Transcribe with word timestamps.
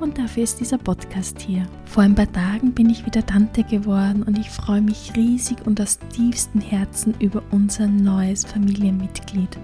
und 0.00 0.18
dafür 0.18 0.42
ist 0.42 0.60
dieser 0.60 0.78
Podcast 0.78 1.40
hier. 1.40 1.66
Vor 1.84 2.02
ein 2.02 2.14
paar 2.14 2.30
Tagen 2.30 2.72
bin 2.72 2.90
ich 2.90 3.06
wieder 3.06 3.24
Tante 3.24 3.62
geworden 3.64 4.22
und 4.22 4.38
ich 4.38 4.50
freue 4.50 4.80
mich 4.80 5.12
riesig 5.16 5.58
und 5.66 5.80
aus 5.80 5.98
tiefstem 6.10 6.60
Herzen 6.60 7.14
über 7.18 7.42
unser 7.50 7.86
neues 7.86 8.44
Familienmitglied. 8.44 9.58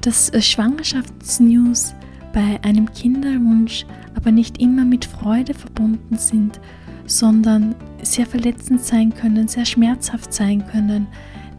Das 0.00 0.30
äh, 0.30 0.40
Schwangerschaftsnews 0.40 1.94
bei 2.32 2.58
einem 2.62 2.92
Kinderwunsch 2.92 3.86
aber 4.14 4.30
nicht 4.32 4.60
immer 4.60 4.84
mit 4.84 5.04
Freude 5.04 5.54
verbunden 5.54 6.18
sind, 6.18 6.60
sondern 7.06 7.74
sehr 8.02 8.26
verletzend 8.26 8.82
sein 8.82 9.14
können, 9.14 9.48
sehr 9.48 9.64
schmerzhaft 9.64 10.32
sein 10.32 10.66
können, 10.66 11.06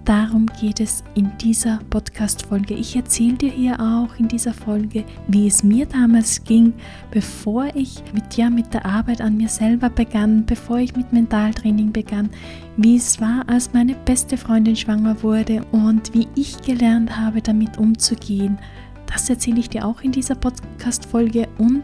Darum 0.09 0.47
geht 0.59 0.79
es 0.79 1.03
in 1.13 1.31
dieser 1.37 1.81
Podcast-Folge. 1.91 2.73
Ich 2.73 2.95
erzähle 2.95 3.35
dir 3.35 3.51
hier 3.51 3.79
auch 3.79 4.17
in 4.17 4.27
dieser 4.27 4.55
Folge, 4.55 5.05
wie 5.27 5.45
es 5.45 5.63
mir 5.63 5.85
damals 5.85 6.43
ging, 6.43 6.73
bevor 7.11 7.67
ich 7.75 8.01
mit, 8.11 8.33
ja, 8.33 8.49
mit 8.49 8.73
der 8.73 8.87
Arbeit 8.87 9.21
an 9.21 9.37
mir 9.37 9.49
selber 9.49 9.87
begann, 9.87 10.47
bevor 10.47 10.79
ich 10.79 10.95
mit 10.95 11.13
Mentaltraining 11.13 11.91
begann, 11.91 12.31
wie 12.75 12.95
es 12.95 13.21
war, 13.21 13.47
als 13.47 13.71
meine 13.73 13.93
beste 13.93 14.35
Freundin 14.35 14.75
schwanger 14.75 15.21
wurde 15.21 15.61
und 15.71 16.11
wie 16.15 16.27
ich 16.33 16.59
gelernt 16.63 17.15
habe, 17.15 17.43
damit 17.43 17.77
umzugehen. 17.77 18.57
Das 19.05 19.29
erzähle 19.29 19.59
ich 19.59 19.69
dir 19.69 19.85
auch 19.85 20.01
in 20.01 20.11
dieser 20.11 20.33
Podcast-Folge 20.33 21.47
und 21.59 21.83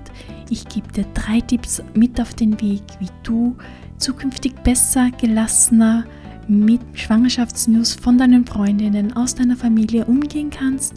ich 0.49 0.67
gebe 0.67 0.91
dir 0.91 1.05
drei 1.13 1.41
Tipps 1.41 1.83
mit 1.93 2.19
auf 2.19 2.33
den 2.33 2.59
Weg, 2.59 2.81
wie 2.97 3.09
du 3.21 3.55
zukünftig 3.99 4.55
besser, 4.63 5.11
gelassener, 5.11 6.05
mit 6.47 6.81
Schwangerschaftsnews 6.93 7.93
von 7.95 8.17
deinen 8.17 8.45
Freundinnen 8.45 9.13
aus 9.13 9.35
deiner 9.35 9.55
Familie 9.55 10.05
umgehen 10.05 10.49
kannst 10.49 10.93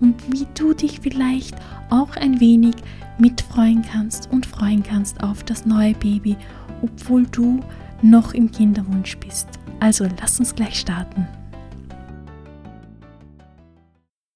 und 0.00 0.14
wie 0.32 0.46
du 0.54 0.74
dich 0.74 1.00
vielleicht 1.00 1.54
auch 1.90 2.16
ein 2.16 2.40
wenig 2.40 2.74
mitfreuen 3.18 3.82
kannst 3.82 4.30
und 4.30 4.46
freuen 4.46 4.82
kannst 4.82 5.22
auf 5.22 5.44
das 5.44 5.66
neue 5.66 5.94
Baby, 5.94 6.36
obwohl 6.82 7.26
du 7.26 7.60
noch 8.02 8.34
im 8.34 8.50
Kinderwunsch 8.50 9.16
bist. 9.18 9.48
Also 9.80 10.06
lass 10.20 10.38
uns 10.38 10.54
gleich 10.54 10.78
starten. 10.78 11.26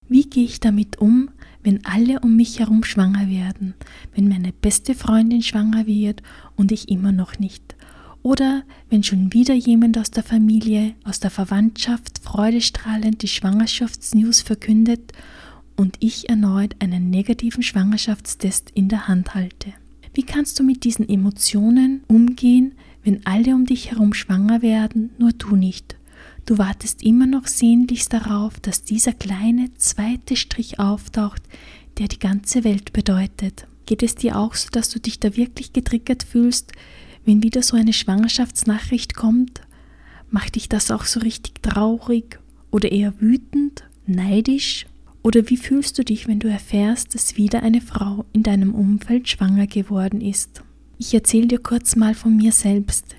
Wie 0.08 0.28
gehe 0.28 0.44
ich 0.44 0.60
damit 0.60 0.98
um, 0.98 1.30
wenn 1.62 1.84
alle 1.84 2.20
um 2.20 2.36
mich 2.36 2.60
herum 2.60 2.84
schwanger 2.84 3.28
werden, 3.28 3.74
wenn 4.14 4.28
meine 4.28 4.52
beste 4.52 4.94
Freundin 4.94 5.42
schwanger 5.42 5.86
wird 5.86 6.22
und 6.54 6.70
ich 6.70 6.88
immer 6.88 7.10
noch 7.10 7.40
nicht? 7.40 7.75
Oder 8.22 8.64
wenn 8.90 9.02
schon 9.02 9.32
wieder 9.32 9.54
jemand 9.54 9.98
aus 9.98 10.10
der 10.10 10.22
Familie, 10.22 10.94
aus 11.04 11.20
der 11.20 11.30
Verwandtschaft 11.30 12.18
freudestrahlend 12.18 13.22
die 13.22 13.28
Schwangerschaftsnews 13.28 14.42
verkündet 14.42 15.12
und 15.76 15.96
ich 16.00 16.28
erneut 16.28 16.74
einen 16.80 17.10
negativen 17.10 17.62
Schwangerschaftstest 17.62 18.70
in 18.74 18.88
der 18.88 19.08
Hand 19.08 19.34
halte. 19.34 19.72
Wie 20.14 20.22
kannst 20.22 20.58
du 20.58 20.64
mit 20.64 20.84
diesen 20.84 21.08
Emotionen 21.08 22.02
umgehen, 22.08 22.72
wenn 23.04 23.24
alle 23.26 23.54
um 23.54 23.66
dich 23.66 23.90
herum 23.90 24.14
schwanger 24.14 24.62
werden, 24.62 25.10
nur 25.18 25.32
du 25.32 25.54
nicht? 25.54 25.96
Du 26.46 26.58
wartest 26.58 27.02
immer 27.02 27.26
noch 27.26 27.46
sehnlichst 27.46 28.12
darauf, 28.12 28.58
dass 28.60 28.82
dieser 28.82 29.12
kleine 29.12 29.74
zweite 29.74 30.36
Strich 30.36 30.78
auftaucht, 30.78 31.42
der 31.98 32.08
die 32.08 32.18
ganze 32.18 32.64
Welt 32.64 32.92
bedeutet. 32.92 33.66
Geht 33.84 34.02
es 34.02 34.14
dir 34.14 34.38
auch 34.38 34.54
so, 34.54 34.68
dass 34.70 34.88
du 34.88 35.00
dich 35.00 35.20
da 35.20 35.36
wirklich 35.36 35.72
getriggert 35.72 36.22
fühlst, 36.22 36.72
wenn 37.26 37.42
wieder 37.42 37.62
so 37.62 37.76
eine 37.76 37.92
Schwangerschaftsnachricht 37.92 39.14
kommt, 39.14 39.60
macht 40.30 40.54
dich 40.54 40.68
das 40.68 40.90
auch 40.90 41.04
so 41.04 41.20
richtig 41.20 41.60
traurig 41.62 42.38
oder 42.70 42.90
eher 42.90 43.20
wütend, 43.20 43.84
neidisch? 44.06 44.86
Oder 45.22 45.48
wie 45.50 45.56
fühlst 45.56 45.98
du 45.98 46.04
dich, 46.04 46.28
wenn 46.28 46.38
du 46.38 46.48
erfährst, 46.48 47.14
dass 47.14 47.36
wieder 47.36 47.64
eine 47.64 47.80
Frau 47.80 48.24
in 48.32 48.44
deinem 48.44 48.74
Umfeld 48.74 49.28
schwanger 49.28 49.66
geworden 49.66 50.20
ist? 50.20 50.62
Ich 50.98 51.12
erzähle 51.12 51.48
dir 51.48 51.58
kurz 51.58 51.96
mal 51.96 52.14
von 52.14 52.36
mir 52.36 52.52
selbst. 52.52 53.16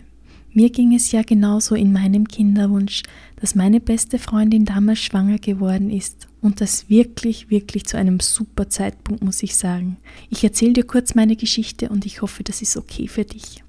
Mir 0.53 0.69
ging 0.69 0.95
es 0.95 1.11
ja 1.11 1.21
genauso 1.21 1.75
in 1.75 1.91
meinem 1.91 2.27
Kinderwunsch, 2.27 3.03
dass 3.39 3.53
meine 3.53 3.79
beste 3.79 4.17
Freundin 4.17 4.65
damals 4.65 4.99
schwanger 4.99 5.37
geworden 5.37 5.91
ist. 5.91 6.27
Und 6.41 6.61
das 6.61 6.89
wirklich, 6.89 7.49
wirklich 7.49 7.85
zu 7.85 7.97
einem 7.97 8.21
super 8.21 8.69
Zeitpunkt, 8.69 9.21
muss 9.23 9.43
ich 9.43 9.55
sagen. 9.55 9.97
Ich 10.29 10.43
erzähle 10.43 10.73
dir 10.73 10.83
kurz 10.85 11.13
meine 11.13 11.35
Geschichte 11.35 11.89
und 11.89 12.05
ich 12.05 12.21
hoffe, 12.21 12.43
das 12.43 12.61
ist 12.61 12.77
okay 12.77 13.07
für 13.07 13.25
dich. 13.25 13.63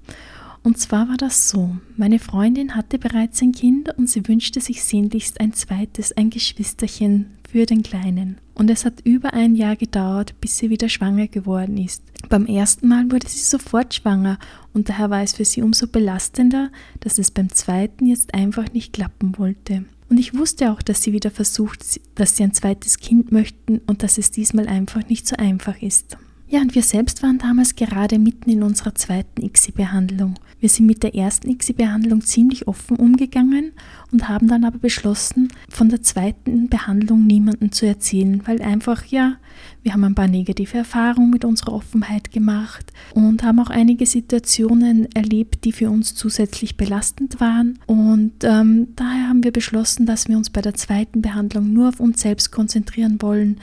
Und 0.63 0.77
zwar 0.77 1.07
war 1.07 1.17
das 1.17 1.49
so, 1.49 1.77
meine 1.95 2.19
Freundin 2.19 2.75
hatte 2.75 2.99
bereits 2.99 3.41
ein 3.41 3.53
Kind 3.53 3.97
und 3.97 4.09
sie 4.09 4.27
wünschte 4.27 4.59
sich 4.59 4.83
sehnlichst 4.83 5.39
ein 5.39 5.53
zweites, 5.53 6.11
ein 6.15 6.29
Geschwisterchen 6.29 7.27
für 7.49 7.65
den 7.65 7.81
Kleinen. 7.81 8.37
Und 8.53 8.69
es 8.69 8.85
hat 8.85 9.01
über 9.05 9.33
ein 9.33 9.55
Jahr 9.55 9.75
gedauert, 9.75 10.35
bis 10.41 10.57
sie 10.57 10.69
wieder 10.69 10.89
schwanger 10.89 11.27
geworden 11.27 11.77
ist. 11.77 12.03
Beim 12.27 12.45
ersten 12.45 12.87
Mal 12.87 13.09
wurde 13.11 13.27
sie 13.27 13.39
sofort 13.39 13.93
schwanger 13.93 14.37
und 14.73 14.89
daher 14.89 15.09
war 15.09 15.23
es 15.23 15.33
für 15.33 15.45
sie 15.45 15.61
umso 15.61 15.87
belastender, 15.87 16.71
dass 16.99 17.17
es 17.17 17.31
beim 17.31 17.49
zweiten 17.49 18.05
jetzt 18.05 18.33
einfach 18.33 18.71
nicht 18.73 18.93
klappen 18.93 19.37
wollte. 19.37 19.85
Und 20.09 20.19
ich 20.19 20.37
wusste 20.37 20.71
auch, 20.71 20.81
dass 20.81 21.03
sie 21.03 21.13
wieder 21.13 21.31
versucht, 21.31 21.99
dass 22.15 22.35
sie 22.35 22.43
ein 22.43 22.53
zweites 22.53 22.97
Kind 22.97 23.31
möchten 23.31 23.79
und 23.87 24.03
dass 24.03 24.17
es 24.17 24.31
diesmal 24.31 24.67
einfach 24.67 25.07
nicht 25.07 25.27
so 25.27 25.35
einfach 25.37 25.81
ist. 25.81 26.17
Ja, 26.47 26.61
und 26.61 26.73
wir 26.73 26.81
selbst 26.81 27.21
waren 27.21 27.37
damals 27.37 27.75
gerade 27.75 28.17
mitten 28.17 28.49
in 28.49 28.63
unserer 28.63 28.95
zweiten 28.95 29.43
ICSI-Behandlung. 29.43 30.33
Wir 30.59 30.69
sind 30.69 30.87
mit 30.87 31.03
der 31.03 31.15
ersten 31.15 31.49
ICSI-Behandlung 31.49 32.21
ziemlich 32.21 32.67
offen 32.67 32.97
umgegangen 32.97 33.71
und 34.11 34.27
haben 34.27 34.47
dann 34.47 34.65
aber 34.65 34.77
beschlossen, 34.77 35.49
von 35.69 35.89
der 35.89 36.01
zweiten 36.01 36.67
Behandlung 36.67 37.25
niemandem 37.25 37.71
zu 37.71 37.85
erzählen, 37.85 38.41
weil 38.45 38.61
einfach, 38.61 39.05
ja, 39.05 39.37
wir 39.83 39.93
haben 39.93 40.03
ein 40.03 40.15
paar 40.15 40.27
negative 40.27 40.77
Erfahrungen 40.77 41.29
mit 41.29 41.45
unserer 41.45 41.73
Offenheit 41.73 42.31
gemacht 42.31 42.91
und 43.13 43.43
haben 43.43 43.59
auch 43.59 43.69
einige 43.69 44.05
Situationen 44.05 45.07
erlebt, 45.13 45.63
die 45.63 45.71
für 45.71 45.89
uns 45.89 46.15
zusätzlich 46.15 46.75
belastend 46.75 47.39
waren. 47.39 47.79
Und 47.85 48.43
ähm, 48.43 48.89
daher 48.95 49.29
haben 49.29 49.43
wir 49.43 49.51
beschlossen, 49.51 50.05
dass 50.05 50.27
wir 50.27 50.35
uns 50.37 50.49
bei 50.49 50.61
der 50.61 50.73
zweiten 50.73 51.21
Behandlung 51.21 51.71
nur 51.71 51.89
auf 51.89 51.99
uns 51.99 52.21
selbst 52.21 52.51
konzentrieren 52.51 53.21
wollen 53.21 53.59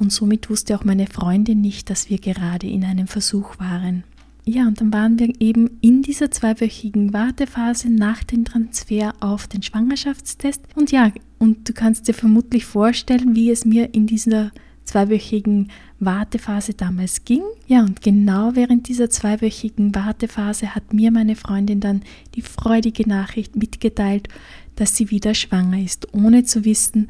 und 0.00 0.10
somit 0.10 0.48
wusste 0.48 0.74
auch 0.76 0.84
meine 0.84 1.06
Freundin 1.06 1.60
nicht, 1.60 1.90
dass 1.90 2.08
wir 2.08 2.18
gerade 2.18 2.66
in 2.66 2.84
einem 2.84 3.06
Versuch 3.06 3.58
waren. 3.58 4.02
Ja, 4.44 4.66
und 4.66 4.80
dann 4.80 4.92
waren 4.92 5.18
wir 5.18 5.32
eben 5.40 5.78
in 5.80 6.02
dieser 6.02 6.30
zweiwöchigen 6.30 7.12
Wartephase 7.12 7.90
nach 7.90 8.24
dem 8.24 8.44
Transfer 8.44 9.14
auf 9.20 9.46
den 9.46 9.62
Schwangerschaftstest. 9.62 10.62
Und 10.74 10.92
ja, 10.92 11.12
und 11.38 11.68
du 11.68 11.72
kannst 11.72 12.08
dir 12.08 12.14
vermutlich 12.14 12.64
vorstellen, 12.64 13.34
wie 13.34 13.50
es 13.50 13.64
mir 13.64 13.94
in 13.94 14.06
dieser 14.06 14.50
zweiwöchigen 14.84 15.70
Wartephase 16.00 16.74
damals 16.74 17.24
ging. 17.24 17.42
Ja, 17.66 17.82
und 17.82 18.02
genau 18.02 18.54
während 18.54 18.88
dieser 18.88 19.10
zweiwöchigen 19.10 19.94
Wartephase 19.94 20.74
hat 20.74 20.92
mir 20.92 21.12
meine 21.12 21.36
Freundin 21.36 21.80
dann 21.80 22.02
die 22.34 22.42
freudige 22.42 23.08
Nachricht 23.08 23.56
mitgeteilt, 23.56 24.28
dass 24.76 24.96
sie 24.96 25.10
wieder 25.10 25.34
schwanger 25.34 25.80
ist, 25.80 26.12
ohne 26.12 26.44
zu 26.44 26.64
wissen, 26.64 27.08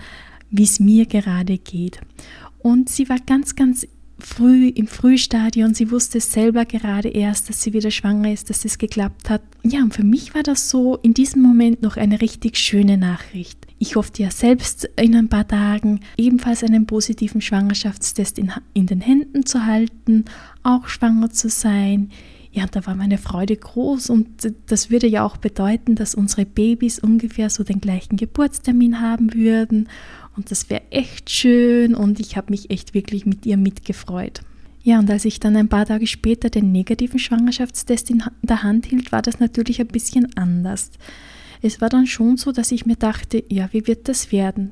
wie 0.50 0.64
es 0.64 0.80
mir 0.80 1.06
gerade 1.06 1.56
geht. 1.56 2.00
Und 2.58 2.88
sie 2.88 3.08
war 3.08 3.18
ganz, 3.24 3.54
ganz 3.56 3.86
früh 4.20 4.68
im 4.68 4.86
Frühstadion. 4.86 5.74
Sie 5.74 5.90
wusste 5.90 6.20
selber 6.20 6.64
gerade 6.64 7.08
erst, 7.08 7.48
dass 7.48 7.62
sie 7.62 7.72
wieder 7.72 7.90
schwanger 7.90 8.32
ist, 8.32 8.50
dass 8.50 8.64
es 8.64 8.78
geklappt 8.78 9.30
hat. 9.30 9.42
Ja, 9.62 9.80
und 9.80 9.94
für 9.94 10.04
mich 10.04 10.34
war 10.34 10.42
das 10.42 10.70
so 10.70 10.96
in 10.96 11.14
diesem 11.14 11.42
Moment 11.42 11.82
noch 11.82 11.96
eine 11.96 12.20
richtig 12.20 12.56
schöne 12.56 12.96
Nachricht. 12.96 13.66
Ich 13.78 13.96
hoffte 13.96 14.22
ja 14.22 14.30
selbst 14.30 14.88
in 14.96 15.16
ein 15.16 15.28
paar 15.28 15.48
Tagen 15.48 16.00
ebenfalls 16.16 16.62
einen 16.62 16.86
positiven 16.86 17.40
Schwangerschaftstest 17.40 18.38
in, 18.38 18.52
in 18.74 18.86
den 18.86 19.00
Händen 19.00 19.46
zu 19.46 19.64
halten, 19.64 20.26
auch 20.62 20.88
schwanger 20.88 21.30
zu 21.30 21.48
sein. 21.48 22.10
Ja, 22.52 22.66
da 22.66 22.84
war 22.84 22.96
meine 22.96 23.16
Freude 23.16 23.56
groß 23.56 24.10
und 24.10 24.52
das 24.66 24.90
würde 24.90 25.06
ja 25.06 25.24
auch 25.24 25.36
bedeuten, 25.36 25.94
dass 25.94 26.16
unsere 26.16 26.44
Babys 26.44 26.98
ungefähr 26.98 27.48
so 27.48 27.62
den 27.62 27.80
gleichen 27.80 28.16
Geburtstermin 28.16 29.00
haben 29.00 29.32
würden 29.34 29.88
und 30.40 30.50
das 30.50 30.70
wäre 30.70 30.80
echt 30.88 31.28
schön 31.28 31.94
und 31.94 32.18
ich 32.18 32.38
habe 32.38 32.50
mich 32.50 32.70
echt 32.70 32.94
wirklich 32.94 33.26
mit 33.26 33.44
ihr 33.44 33.58
mitgefreut. 33.58 34.40
Ja, 34.82 34.98
und 34.98 35.10
als 35.10 35.26
ich 35.26 35.38
dann 35.38 35.54
ein 35.54 35.68
paar 35.68 35.84
Tage 35.84 36.06
später 36.06 36.48
den 36.48 36.72
negativen 36.72 37.18
Schwangerschaftstest 37.18 38.08
in 38.08 38.22
der 38.40 38.62
Hand 38.62 38.86
hielt, 38.86 39.12
war 39.12 39.20
das 39.20 39.38
natürlich 39.38 39.82
ein 39.82 39.88
bisschen 39.88 40.34
anders. 40.38 40.92
Es 41.60 41.82
war 41.82 41.90
dann 41.90 42.06
schon 42.06 42.38
so, 42.38 42.52
dass 42.52 42.72
ich 42.72 42.86
mir 42.86 42.96
dachte, 42.96 43.44
ja, 43.50 43.68
wie 43.72 43.86
wird 43.86 44.08
das 44.08 44.32
werden? 44.32 44.70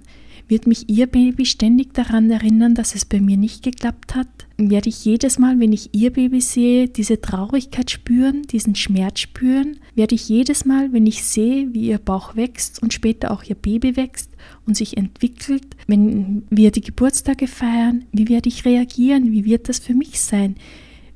Wird 0.48 0.66
mich 0.66 0.88
ihr 0.88 1.06
Baby 1.06 1.44
ständig 1.44 1.92
daran 1.92 2.30
erinnern, 2.30 2.74
dass 2.74 2.94
es 2.94 3.04
bei 3.04 3.20
mir 3.20 3.36
nicht 3.36 3.62
geklappt 3.62 4.14
hat? 4.14 4.28
Werde 4.56 4.88
ich 4.88 5.04
jedes 5.04 5.38
Mal, 5.38 5.60
wenn 5.60 5.74
ich 5.74 5.90
ihr 5.94 6.10
Baby 6.10 6.40
sehe, 6.40 6.88
diese 6.88 7.20
Traurigkeit 7.20 7.90
spüren, 7.90 8.44
diesen 8.44 8.74
Schmerz 8.74 9.20
spüren? 9.20 9.78
Werde 9.94 10.14
ich 10.14 10.26
jedes 10.26 10.64
Mal, 10.64 10.90
wenn 10.94 11.06
ich 11.06 11.22
sehe, 11.22 11.74
wie 11.74 11.88
ihr 11.88 11.98
Bauch 11.98 12.34
wächst 12.34 12.82
und 12.82 12.94
später 12.94 13.30
auch 13.30 13.44
ihr 13.44 13.56
Baby 13.56 13.96
wächst 13.96 14.30
und 14.66 14.74
sich 14.74 14.96
entwickelt, 14.96 15.66
wenn 15.86 16.44
wir 16.48 16.70
die 16.70 16.80
Geburtstage 16.80 17.46
feiern, 17.46 18.06
wie 18.12 18.30
werde 18.30 18.48
ich 18.48 18.64
reagieren? 18.64 19.30
Wie 19.30 19.44
wird 19.44 19.68
das 19.68 19.78
für 19.78 19.94
mich 19.94 20.18
sein? 20.18 20.56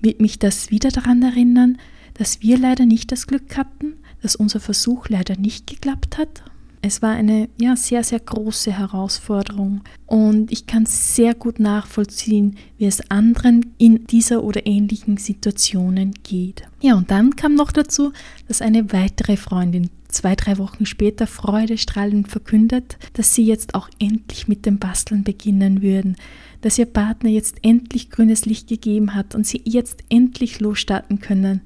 Wird 0.02 0.20
mich 0.20 0.40
das 0.40 0.70
wieder 0.70 0.90
daran 0.90 1.22
erinnern, 1.22 1.78
dass 2.14 2.42
wir 2.42 2.58
leider 2.58 2.84
nicht 2.84 3.10
das 3.10 3.26
Glück 3.26 3.56
hatten, 3.56 3.94
dass 4.20 4.36
unser 4.36 4.60
Versuch 4.60 5.08
leider 5.08 5.38
nicht 5.38 5.66
geklappt 5.66 6.18
hat? 6.18 6.44
Es 6.84 7.00
war 7.00 7.12
eine 7.12 7.48
ja, 7.60 7.76
sehr, 7.76 8.02
sehr 8.02 8.18
große 8.18 8.76
Herausforderung 8.76 9.82
und 10.06 10.50
ich 10.50 10.66
kann 10.66 10.84
sehr 10.84 11.32
gut 11.32 11.60
nachvollziehen, 11.60 12.56
wie 12.76 12.86
es 12.86 13.08
anderen 13.08 13.72
in 13.78 14.04
dieser 14.08 14.42
oder 14.42 14.66
ähnlichen 14.66 15.16
Situationen 15.16 16.12
geht. 16.24 16.64
Ja, 16.80 16.96
und 16.96 17.12
dann 17.12 17.36
kam 17.36 17.54
noch 17.54 17.70
dazu, 17.70 18.12
dass 18.48 18.60
eine 18.60 18.92
weitere 18.92 19.36
Freundin 19.36 19.90
zwei, 20.08 20.34
drei 20.34 20.58
Wochen 20.58 20.84
später 20.84 21.28
freudestrahlend 21.28 22.26
verkündet, 22.26 22.98
dass 23.12 23.32
sie 23.32 23.44
jetzt 23.44 23.76
auch 23.76 23.88
endlich 24.00 24.48
mit 24.48 24.66
dem 24.66 24.80
Basteln 24.80 25.22
beginnen 25.22 25.82
würden, 25.82 26.16
dass 26.62 26.78
ihr 26.78 26.86
Partner 26.86 27.30
jetzt 27.30 27.58
endlich 27.62 28.10
grünes 28.10 28.44
Licht 28.44 28.68
gegeben 28.68 29.14
hat 29.14 29.36
und 29.36 29.46
sie 29.46 29.62
jetzt 29.64 30.02
endlich 30.08 30.58
losstarten 30.58 31.20
können. 31.20 31.60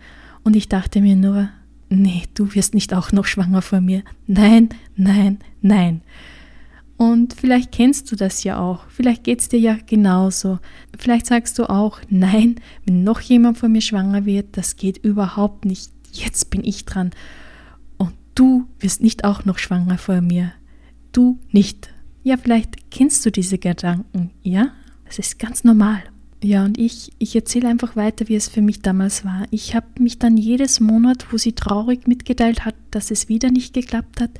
Und 0.45 0.57
ich 0.57 0.69
dachte 0.69 1.01
mir 1.01 1.17
nur, 1.17 1.49
nee, 1.89 2.25
du 2.35 2.55
wirst 2.55 2.75
nicht 2.75 2.95
auch 2.95 3.13
noch 3.13 3.27
schwanger 3.27 3.63
vor 3.63 3.81
mir. 3.81 4.03
Nein, 4.27 4.69
nein, 4.97 5.39
nein. 5.61 6.03
Und 6.97 7.35
vielleicht 7.35 7.73
kennst 7.73 8.11
du 8.11 8.17
das 8.17 8.43
ja 8.43 8.59
auch. 8.59 8.89
Vielleicht 8.89 9.25
geht 9.25 9.41
es 9.41 9.49
dir 9.49 9.61
ja 9.61 9.77
genauso. 9.87 10.59
Vielleicht 10.99 11.27
sagst 11.27 11.59
du 11.59 11.69
auch, 11.69 12.01
nein, 12.09 12.57
wenn 12.85 13.05
noch 13.05 13.21
jemand 13.21 13.59
vor 13.59 13.69
mir 13.69 13.83
schwanger 13.83 14.25
wird, 14.25 14.57
das 14.57 14.77
geht 14.77 14.99
überhaupt 14.99 15.67
nicht. 15.67 15.93
Jetzt 16.13 16.49
bin 16.49 16.65
ich 16.65 16.87
dran. 16.87 17.11
Und 17.99 18.15
du 18.35 18.67
wirst 18.79 19.03
nicht 19.03 19.25
auch 19.25 19.45
noch 19.45 19.59
schwanger 19.59 19.99
vor 19.99 20.23
mir. 20.23 20.53
Du 21.13 21.39
nicht. 21.51 21.91
Ja, 22.23 22.39
vielleicht 22.39 22.91
kennst 22.91 23.27
du 23.27 23.31
diese 23.31 23.59
Gedanken. 23.59 24.31
Ja, 24.43 24.73
das 25.05 25.19
ist 25.19 25.39
ganz 25.39 25.65
normal. 25.65 26.03
Ja, 26.47 26.65
und 26.65 26.79
ich, 26.79 27.11
ich 27.19 27.35
erzähle 27.35 27.67
einfach 27.69 27.97
weiter, 27.97 28.29
wie 28.29 28.37
es 28.37 28.47
für 28.47 28.63
mich 28.63 28.81
damals 28.81 29.25
war. 29.25 29.49
Ich 29.51 29.75
habe 29.75 29.89
mich 29.99 30.21
dann 30.21 30.37
jedes 30.37 30.79
Monat, 30.79 31.33
wo 31.33 31.39
sie 31.39 31.55
traurig 31.55 32.07
mitgeteilt 32.07 32.65
hat, 32.65 32.77
dass 32.93 33.11
es 33.11 33.29
wieder 33.29 33.51
nicht 33.51 33.75
geklappt 33.75 34.21
hat, 34.21 34.31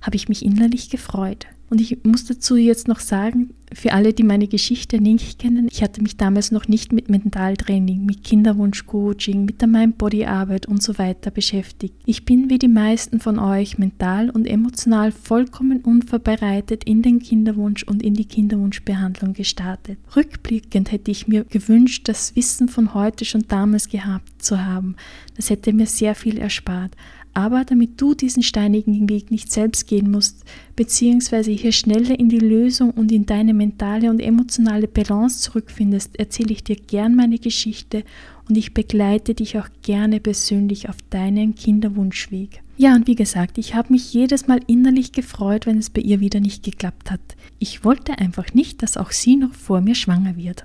habe 0.00 0.14
ich 0.14 0.28
mich 0.28 0.44
innerlich 0.44 0.90
gefreut. 0.90 1.48
Und 1.68 1.80
ich 1.80 2.04
muss 2.04 2.24
dazu 2.24 2.56
jetzt 2.56 2.86
noch 2.86 3.00
sagen, 3.00 3.50
für 3.72 3.92
alle, 3.92 4.12
die 4.12 4.22
meine 4.22 4.46
Geschichte 4.46 5.00
nicht 5.00 5.40
kennen, 5.40 5.68
ich 5.70 5.82
hatte 5.82 6.00
mich 6.00 6.16
damals 6.16 6.52
noch 6.52 6.68
nicht 6.68 6.92
mit 6.92 7.10
Mentaltraining, 7.10 8.04
mit 8.06 8.22
Kinderwunschcoaching, 8.22 9.44
mit 9.44 9.60
der 9.60 9.68
Mind-Body-Arbeit 9.68 10.66
und 10.66 10.82
so 10.82 10.98
weiter 10.98 11.32
beschäftigt. 11.32 11.96
Ich 12.06 12.24
bin 12.24 12.48
wie 12.48 12.58
die 12.58 12.68
meisten 12.68 13.18
von 13.18 13.40
euch 13.40 13.78
mental 13.78 14.30
und 14.30 14.46
emotional 14.46 15.10
vollkommen 15.10 15.80
unvorbereitet 15.80 16.84
in 16.84 17.02
den 17.02 17.18
Kinderwunsch 17.18 17.82
und 17.82 18.02
in 18.02 18.14
die 18.14 18.26
Kinderwunschbehandlung 18.26 19.32
gestartet. 19.32 19.98
Rückblickend 20.14 20.92
hätte 20.92 21.10
ich 21.10 21.26
mir 21.26 21.44
gewünscht, 21.44 22.08
das 22.08 22.36
Wissen 22.36 22.68
von 22.68 22.94
heute 22.94 23.24
schon 23.24 23.44
damals 23.48 23.88
gehabt 23.88 24.42
zu 24.42 24.64
haben. 24.64 24.94
Das 25.36 25.50
hätte 25.50 25.72
mir 25.72 25.86
sehr 25.86 26.14
viel 26.14 26.38
erspart. 26.38 26.92
Aber 27.36 27.66
damit 27.66 28.00
du 28.00 28.14
diesen 28.14 28.42
steinigen 28.42 29.10
Weg 29.10 29.30
nicht 29.30 29.52
selbst 29.52 29.86
gehen 29.86 30.10
musst, 30.10 30.42
beziehungsweise 30.74 31.50
hier 31.50 31.72
schneller 31.72 32.18
in 32.18 32.30
die 32.30 32.38
Lösung 32.38 32.92
und 32.92 33.12
in 33.12 33.26
deine 33.26 33.52
mentale 33.52 34.08
und 34.08 34.20
emotionale 34.20 34.88
Balance 34.88 35.42
zurückfindest, 35.42 36.18
erzähle 36.18 36.52
ich 36.52 36.64
dir 36.64 36.76
gern 36.76 37.14
meine 37.14 37.38
Geschichte 37.38 38.04
und 38.48 38.56
ich 38.56 38.72
begleite 38.72 39.34
dich 39.34 39.58
auch 39.58 39.68
gerne 39.82 40.18
persönlich 40.18 40.88
auf 40.88 40.96
deinen 41.10 41.54
Kinderwunschweg. 41.54 42.62
Ja, 42.78 42.94
und 42.94 43.06
wie 43.06 43.16
gesagt, 43.16 43.58
ich 43.58 43.74
habe 43.74 43.92
mich 43.92 44.14
jedes 44.14 44.46
Mal 44.46 44.60
innerlich 44.66 45.12
gefreut, 45.12 45.66
wenn 45.66 45.76
es 45.76 45.90
bei 45.90 46.00
ihr 46.00 46.20
wieder 46.20 46.40
nicht 46.40 46.62
geklappt 46.62 47.10
hat. 47.10 47.20
Ich 47.58 47.84
wollte 47.84 48.16
einfach 48.16 48.54
nicht, 48.54 48.82
dass 48.82 48.96
auch 48.96 49.10
sie 49.10 49.36
noch 49.36 49.52
vor 49.52 49.82
mir 49.82 49.94
schwanger 49.94 50.38
wird. 50.38 50.64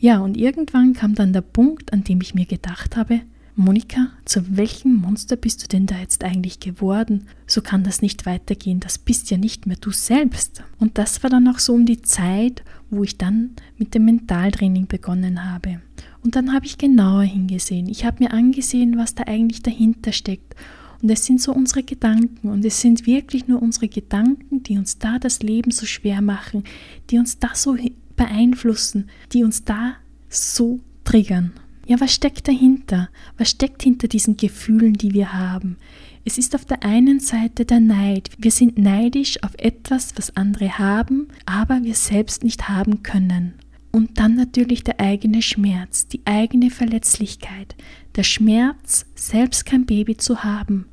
Ja, 0.00 0.18
und 0.18 0.36
irgendwann 0.36 0.94
kam 0.94 1.14
dann 1.14 1.32
der 1.32 1.42
Punkt, 1.42 1.92
an 1.92 2.02
dem 2.02 2.20
ich 2.22 2.34
mir 2.34 2.46
gedacht 2.46 2.96
habe, 2.96 3.20
Monika, 3.54 4.08
zu 4.24 4.56
welchem 4.56 4.94
Monster 4.94 5.36
bist 5.36 5.62
du 5.62 5.68
denn 5.68 5.84
da 5.84 5.98
jetzt 5.98 6.24
eigentlich 6.24 6.58
geworden? 6.58 7.26
So 7.46 7.60
kann 7.60 7.84
das 7.84 8.00
nicht 8.00 8.24
weitergehen, 8.24 8.80
das 8.80 8.96
bist 8.96 9.30
ja 9.30 9.36
nicht 9.36 9.66
mehr 9.66 9.76
du 9.78 9.90
selbst. 9.90 10.62
Und 10.78 10.96
das 10.96 11.22
war 11.22 11.28
dann 11.28 11.46
auch 11.48 11.58
so 11.58 11.74
um 11.74 11.84
die 11.84 12.00
Zeit, 12.00 12.64
wo 12.88 13.04
ich 13.04 13.18
dann 13.18 13.50
mit 13.76 13.94
dem 13.94 14.06
Mentaltraining 14.06 14.86
begonnen 14.86 15.44
habe. 15.50 15.82
Und 16.24 16.34
dann 16.34 16.54
habe 16.54 16.64
ich 16.64 16.78
genauer 16.78 17.24
hingesehen. 17.24 17.88
Ich 17.88 18.06
habe 18.06 18.24
mir 18.24 18.32
angesehen, 18.32 18.96
was 18.96 19.14
da 19.14 19.24
eigentlich 19.24 19.62
dahinter 19.62 20.12
steckt. 20.12 20.54
Und 21.02 21.10
es 21.10 21.26
sind 21.26 21.40
so 21.40 21.52
unsere 21.52 21.82
Gedanken 21.82 22.48
und 22.48 22.64
es 22.64 22.80
sind 22.80 23.06
wirklich 23.06 23.48
nur 23.48 23.60
unsere 23.60 23.88
Gedanken, 23.88 24.62
die 24.62 24.78
uns 24.78 24.98
da 24.98 25.18
das 25.18 25.42
Leben 25.42 25.72
so 25.72 25.84
schwer 25.84 26.22
machen, 26.22 26.64
die 27.10 27.18
uns 27.18 27.38
da 27.38 27.50
so 27.54 27.76
beeinflussen, 28.16 29.10
die 29.32 29.44
uns 29.44 29.64
da 29.64 29.96
so 30.28 30.80
triggern. 31.04 31.52
Ja, 31.86 32.00
was 32.00 32.14
steckt 32.14 32.46
dahinter? 32.46 33.08
Was 33.38 33.50
steckt 33.50 33.82
hinter 33.82 34.08
diesen 34.08 34.36
Gefühlen, 34.36 34.94
die 34.94 35.14
wir 35.14 35.32
haben? 35.32 35.76
Es 36.24 36.38
ist 36.38 36.54
auf 36.54 36.64
der 36.64 36.84
einen 36.84 37.18
Seite 37.18 37.64
der 37.64 37.80
Neid. 37.80 38.30
Wir 38.38 38.52
sind 38.52 38.78
neidisch 38.78 39.42
auf 39.42 39.52
etwas, 39.58 40.14
was 40.16 40.36
andere 40.36 40.78
haben, 40.78 41.28
aber 41.46 41.82
wir 41.82 41.94
selbst 41.94 42.44
nicht 42.44 42.68
haben 42.68 43.02
können. 43.02 43.54
Und 43.90 44.18
dann 44.18 44.36
natürlich 44.36 44.84
der 44.84 45.00
eigene 45.00 45.42
Schmerz, 45.42 46.06
die 46.06 46.22
eigene 46.24 46.70
Verletzlichkeit, 46.70 47.74
der 48.14 48.22
Schmerz, 48.22 49.04
selbst 49.16 49.66
kein 49.66 49.84
Baby 49.84 50.16
zu 50.16 50.44
haben, 50.44 50.86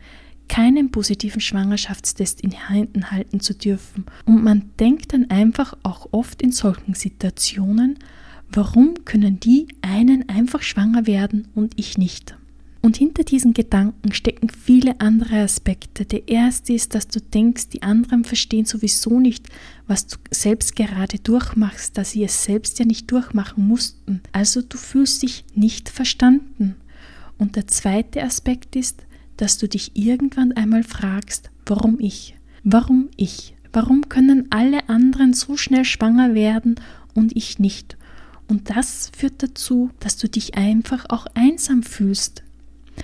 keinen 0.50 0.90
positiven 0.90 1.40
Schwangerschaftstest 1.40 2.42
in 2.42 2.52
Händen 2.52 3.12
halten 3.12 3.40
zu 3.40 3.54
dürfen. 3.54 4.06
Und 4.26 4.44
man 4.44 4.72
denkt 4.80 5.14
dann 5.14 5.30
einfach 5.30 5.78
auch 5.84 6.10
oft 6.12 6.42
in 6.42 6.52
solchen 6.52 6.96
Situationen, 6.96 8.00
Warum 8.52 9.06
können 9.06 9.40
die 9.40 9.68
einen 9.82 10.28
einfach 10.28 10.64
schwanger 10.64 11.06
werden 11.06 11.48
und 11.54 11.74
ich 11.76 11.98
nicht? 11.98 12.36
Und 12.82 12.98
hinter 12.98 13.24
diesen 13.24 13.54
Gedanken 13.54 14.14
stecken 14.14 14.50
viele 14.50 15.00
andere 15.02 15.42
Aspekte. 15.42 16.06
Der 16.06 16.28
erste 16.30 16.74
ist, 16.74 16.96
dass 16.96 17.08
du 17.08 17.20
denkst, 17.20 17.70
die 17.70 17.84
anderen 17.84 18.24
verstehen 18.24 18.66
sowieso 18.66 19.20
nicht, 19.20 19.48
was 19.86 20.08
du 20.08 20.18
selbst 20.32 20.76
gerade 20.76 21.20
durchmachst, 21.20 21.98
dass 21.98 22.12
sie 22.12 22.24
es 22.24 22.44
selbst 22.44 22.80
ja 22.80 22.86
nicht 22.86 23.12
durchmachen 23.12 23.68
mussten. 23.68 24.22
Also 24.32 24.62
du 24.62 24.78
fühlst 24.78 25.22
dich 25.24 25.44
nicht 25.54 25.90
verstanden. 25.90 26.76
Und 27.38 27.56
der 27.56 27.68
zweite 27.68 28.24
Aspekt 28.24 28.76
ist, 28.76 29.04
dass 29.38 29.58
du 29.58 29.68
dich 29.68 29.92
irgendwann 29.96 30.54
einmal 30.54 30.84
fragst, 30.84 31.52
warum 31.66 32.00
ich? 32.00 32.36
Warum 32.64 33.10
ich? 33.16 33.56
Warum 33.74 34.10
können 34.10 34.48
alle 34.50 34.90
anderen 34.90 35.34
so 35.34 35.58
schnell 35.58 35.86
schwanger 35.86 36.34
werden 36.34 36.76
und 37.14 37.36
ich 37.36 37.60
nicht? 37.60 37.98
Und 38.50 38.72
das 38.72 39.12
führt 39.16 39.44
dazu, 39.44 39.92
dass 40.00 40.18
du 40.18 40.28
dich 40.28 40.56
einfach 40.56 41.06
auch 41.10 41.28
einsam 41.36 41.84
fühlst, 41.84 42.44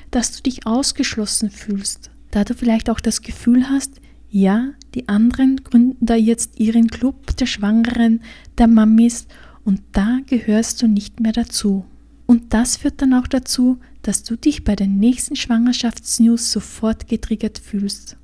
dass 0.10 0.36
du 0.36 0.42
dich 0.42 0.66
ausgeschlossen 0.66 1.52
fühlst, 1.52 2.10
da 2.32 2.44
du 2.44 2.56
vielleicht 2.56 2.90
auch 2.90 3.00
das 3.00 3.22
Gefühl 3.22 3.70
hast, 3.70 4.02
ja, 4.32 4.72
die 4.96 5.08
anderen 5.08 5.64
gründen 5.64 6.06
da 6.06 6.16
jetzt 6.16 6.60
ihren 6.60 6.88
Club 6.88 7.38
der 7.38 7.46
Schwangeren, 7.46 8.22
der 8.58 8.68
Mamis 8.68 9.28
und 9.64 9.82
da 9.92 10.20
gehörst 10.25 10.82
du 10.82 10.88
nicht 10.88 11.20
mehr 11.20 11.32
dazu. 11.32 11.86
Und 12.25 12.54
das 12.54 12.78
führt 12.78 13.02
dann 13.04 13.14
auch 13.14 13.28
dazu, 13.28 13.78
dass 14.02 14.24
du 14.24 14.36
dich 14.36 14.64
bei 14.64 14.75
den 14.75 14.98
nächsten 14.98 15.36
Schwangerschaftsnews 15.36 16.52
sofort 16.52 17.08
getriggert 17.08 17.60
fühlst. 17.60 18.18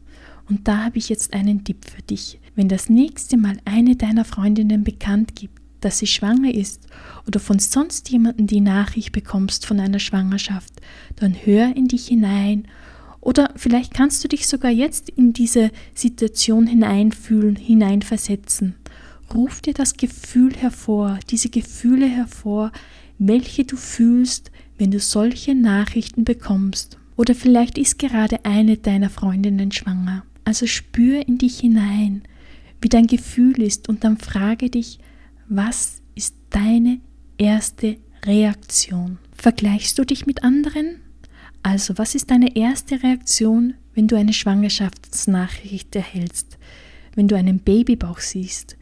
Und 0.50 0.68
da 0.68 0.86
habe 0.86 0.98
ich 0.98 1.08
jetzt 1.08 1.34
einen 1.34 1.64
Tipp 1.64 1.86
für 1.86 2.02
dich. 2.02 2.40
Wenn 2.56 2.68
das 2.68 2.90
nächste 2.90 3.38
Mal 3.38 3.58
eine 3.64 3.96
deiner 3.96 4.26
Freundinnen 4.26 4.84
bekannt 4.84 5.36
gibt, 5.36 5.61
dass 5.82 6.00
sie 6.00 6.08
schwanger 6.08 6.54
ist 6.54 6.88
oder 7.28 7.40
von 7.40 7.60
sonst 7.60 8.10
jemandem 8.10 8.48
die 8.48 8.62
Nachricht 8.62 9.12
bekommst 9.12 9.66
von 9.66 9.80
einer 9.80 10.00
Schwangerschaft, 10.00 10.74
dann 11.18 11.36
hör 11.44 11.76
in 11.76 11.88
dich 11.88 12.08
hinein 12.08 12.68
oder 13.22 13.52
vielleicht 13.56 13.94
kannst 13.94 14.24
du 14.24 14.28
dich 14.28 14.48
sogar 14.48 14.72
jetzt 14.72 15.10
in 15.10 15.32
diese 15.32 15.70
Situation 15.94 16.66
hineinfühlen, 16.66 17.56
hineinversetzen. 17.56 18.76
Ruf 19.34 19.62
dir 19.62 19.74
das 19.74 19.96
Gefühl 19.96 20.56
hervor, 20.56 21.20
diese 21.30 21.50
Gefühle 21.50 22.08
hervor, 22.08 22.72
welche 23.20 23.64
du 23.64 23.78
fühlst, 23.78 24.52
wenn 24.78 24.92
du 24.92 25.00
solche 25.00 25.54
Nachrichten 25.54 26.26
bekommst. 26.26 26.98
Oder 27.16 27.36
vielleicht 27.36 27.78
ist 27.78 28.00
gerade 28.00 28.44
eine 28.46 28.78
deiner 28.78 29.12
Freundinnen 29.12 29.72
schwanger. 29.72 30.26
Also 30.44 30.66
spür 30.66 31.28
in 31.28 31.38
dich 31.38 31.60
hinein, 31.60 32.24
wie 32.82 32.90
dein 32.90 33.06
Gefühl 33.06 33.62
ist 33.62 33.88
und 33.88 34.04
dann 34.04 34.18
frage 34.18 34.72
dich, 34.72 34.98
was 35.54 36.02
ist 36.16 36.36
deine 36.50 37.02
erste 37.38 37.98
Reaktion. 38.24 39.18
Vergleichst 39.34 40.00
du 40.00 40.06
dich 40.06 40.26
mit 40.26 40.46
anderen? 40.46 41.02
Also, 41.62 41.98
was 41.98 42.16
ist 42.16 42.32
deine 42.32 42.56
erste 42.56 43.04
Reaktion, 43.04 43.74
wenn 43.94 44.08
du 44.08 44.16
eine 44.16 44.32
Schwangerschaftsnachricht 44.32 45.94
erhältst? 45.94 46.58
Wenn 47.16 47.28
du 47.28 47.36
einen 47.36 47.60
Babybauch 47.60 48.20
siehst 48.20 48.78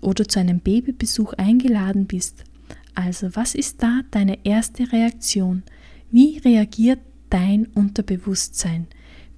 oder 0.00 0.28
zu 0.28 0.38
einem 0.38 0.60
Babybesuch 0.60 1.32
eingeladen 1.32 2.06
bist? 2.06 2.44
Also, 2.94 3.34
was 3.34 3.56
ist 3.56 3.82
da 3.82 4.02
deine 4.12 4.38
erste 4.44 4.92
Reaktion? 4.92 5.64
Wie 6.12 6.38
reagiert 6.38 7.00
dein 7.30 7.66
Unterbewusstsein? 7.74 8.86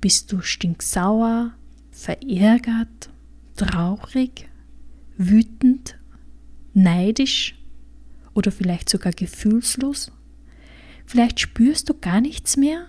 Bist 0.02 0.31
du 0.33 0.43
stinksauer, 0.43 1.55
verärgert, 1.90 3.09
traurig, 3.57 4.50
wütend, 5.16 5.96
neidisch 6.76 7.54
oder 8.35 8.52
vielleicht 8.52 8.88
sogar 8.88 9.12
gefühlslos? 9.12 10.12
Vielleicht 11.06 11.40
spürst 11.40 11.88
du 11.88 11.95
gar 11.95 12.21
nichts 12.21 12.56
mehr? 12.56 12.87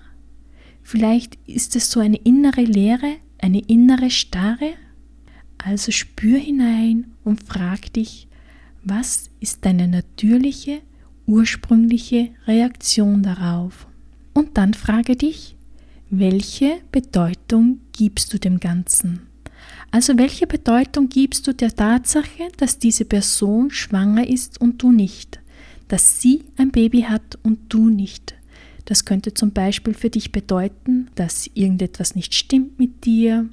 Vielleicht 0.84 1.38
ist 1.46 1.76
es 1.76 1.92
so 1.92 2.00
eine 2.00 2.18
innere 2.18 2.62
Leere, 2.62 3.16
eine 3.40 3.60
innere 3.60 4.10
Starre? 4.10 4.74
Also 5.58 5.92
spür 5.92 6.38
hinein 6.38 7.14
und 7.24 7.44
frag 7.44 7.92
dich, 7.94 8.28
was 8.84 9.30
ist 9.40 9.66
deine 9.66 9.88
natürliche, 9.88 10.82
ursprüngliche 11.26 12.30
Reaktion 12.46 13.24
darauf? 13.24 13.88
Und 14.34 14.58
dann 14.58 14.74
frage 14.74 15.16
dich, 15.16 15.56
welche 16.10 16.80
Bedeutung 16.92 17.82
gibst 17.92 18.34
du 18.34 18.40
dem 18.40 18.60
Ganzen? 18.60 19.28
Also 19.92 20.18
welche 20.18 20.48
Bedeutung 20.48 21.10
gibst 21.10 21.48
du 21.48 21.54
der 21.54 21.76
Tatsache, 21.76 22.50
dass 22.58 22.80
diese 22.80 23.06
Person 23.06 23.72
schwanger 23.72 24.28
ist 24.28 24.60
und 24.60 24.82
du 24.82 24.92
nicht? 24.92 25.40
Dass 25.88 26.22
sie 26.22 26.44
ein 26.58 26.72
Baby 26.72 27.04
hat 27.04 27.38
und 27.44 27.60
du 27.70 27.90
nicht? 27.90 28.36
Das 28.86 29.06
könnte 29.06 29.34
zum 29.34 29.52
Beispiel 29.52 29.94
für 29.94 30.10
dich 30.10 30.32
bedeuten, 30.32 31.10
dass 31.16 31.50
irgendetwas 31.54 32.16
nicht 32.16 32.34
stimmt 32.34 32.80
mit 32.80 33.06
dir 33.06 33.48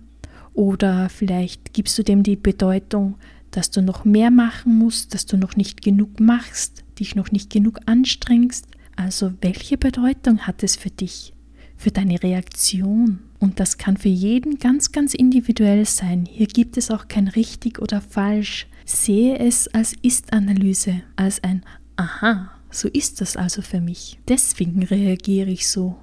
oder 0.52 1.08
vielleicht 1.08 1.72
gibst 1.72 1.98
du 1.98 2.02
dem 2.02 2.22
die 2.22 2.36
Bedeutung, 2.36 3.16
dass 3.50 3.70
du 3.70 3.82
noch 3.82 4.04
mehr 4.04 4.30
machen 4.30 4.76
musst, 4.78 5.14
dass 5.14 5.26
du 5.26 5.36
noch 5.36 5.56
nicht 5.56 5.82
genug 5.82 6.20
machst, 6.20 6.84
dich 6.98 7.14
noch 7.16 7.32
nicht 7.32 7.50
genug 7.50 7.80
anstrengst. 7.86 8.66
Also 8.96 9.32
welche 9.40 9.76
Bedeutung 9.76 10.40
hat 10.40 10.62
es 10.62 10.76
für 10.76 10.90
dich? 10.90 11.34
für 11.76 11.90
deine 11.90 12.22
Reaktion. 12.22 13.18
Und 13.44 13.60
das 13.60 13.76
kann 13.76 13.98
für 13.98 14.08
jeden 14.08 14.58
ganz, 14.58 14.90
ganz 14.90 15.12
individuell 15.12 15.84
sein. 15.84 16.24
Hier 16.24 16.46
gibt 16.46 16.78
es 16.78 16.90
auch 16.90 17.08
kein 17.08 17.28
richtig 17.28 17.78
oder 17.78 18.00
falsch. 18.00 18.66
Sehe 18.86 19.38
es 19.38 19.68
als 19.68 19.92
Ist-Analyse, 20.00 21.02
als 21.14 21.44
ein 21.44 21.62
Aha, 21.96 22.50
so 22.70 22.88
ist 22.88 23.20
das 23.20 23.36
also 23.36 23.60
für 23.60 23.82
mich. 23.82 24.18
Deswegen 24.28 24.82
reagiere 24.82 25.50
ich 25.50 25.68
so. 25.68 25.98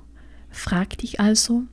Frag 0.51 0.99
dich 0.99 1.19
also, 1.19 1.63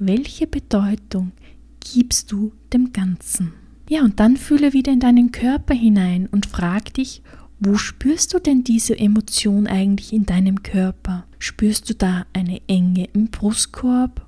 welche 0.00 0.48
Bedeutung 0.48 1.30
gibst 1.78 2.32
du 2.32 2.52
dem 2.72 2.92
Ganzen? 2.92 3.52
Ja, 3.88 4.02
und 4.02 4.18
dann 4.18 4.36
fühle 4.36 4.72
wieder 4.72 4.92
in 4.92 4.98
deinen 4.98 5.30
Körper 5.30 5.74
hinein 5.74 6.28
und 6.32 6.46
frag 6.46 6.94
dich, 6.94 7.22
wo 7.60 7.76
spürst 7.76 8.34
du 8.34 8.40
denn 8.40 8.64
diese 8.64 8.98
Emotion 8.98 9.68
eigentlich 9.68 10.12
in 10.12 10.26
deinem 10.26 10.64
Körper? 10.64 11.26
Spürst 11.38 11.88
du 11.88 11.94
da 11.94 12.26
eine 12.32 12.60
Enge 12.66 13.04
im 13.12 13.28
Brustkorb? 13.28 14.26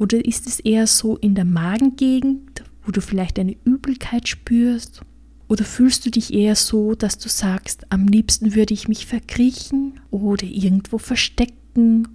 Oder 0.00 0.24
ist 0.24 0.46
es 0.46 0.60
eher 0.60 0.86
so 0.86 1.18
in 1.18 1.34
der 1.34 1.44
Magengegend, 1.44 2.64
wo 2.82 2.90
du 2.90 3.02
vielleicht 3.02 3.38
eine 3.38 3.54
Übelkeit 3.64 4.28
spürst? 4.28 5.02
Oder 5.46 5.66
fühlst 5.66 6.06
du 6.06 6.10
dich 6.10 6.32
eher 6.32 6.56
so, 6.56 6.94
dass 6.94 7.18
du 7.18 7.28
sagst, 7.28 7.84
am 7.90 8.08
liebsten 8.08 8.54
würde 8.54 8.72
ich 8.72 8.88
mich 8.88 9.04
verkriechen 9.04 10.00
oder 10.10 10.44
irgendwo 10.44 10.96
verstecken? 10.96 12.08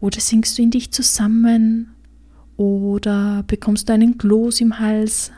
Oder 0.00 0.20
sinkst 0.20 0.56
du 0.56 0.62
in 0.62 0.70
dich 0.70 0.90
zusammen? 0.90 1.90
Oder 2.56 3.44
bekommst 3.46 3.90
du 3.90 3.92
einen 3.92 4.16
Kloß 4.16 4.62
im 4.62 4.78
Hals? 4.78 5.30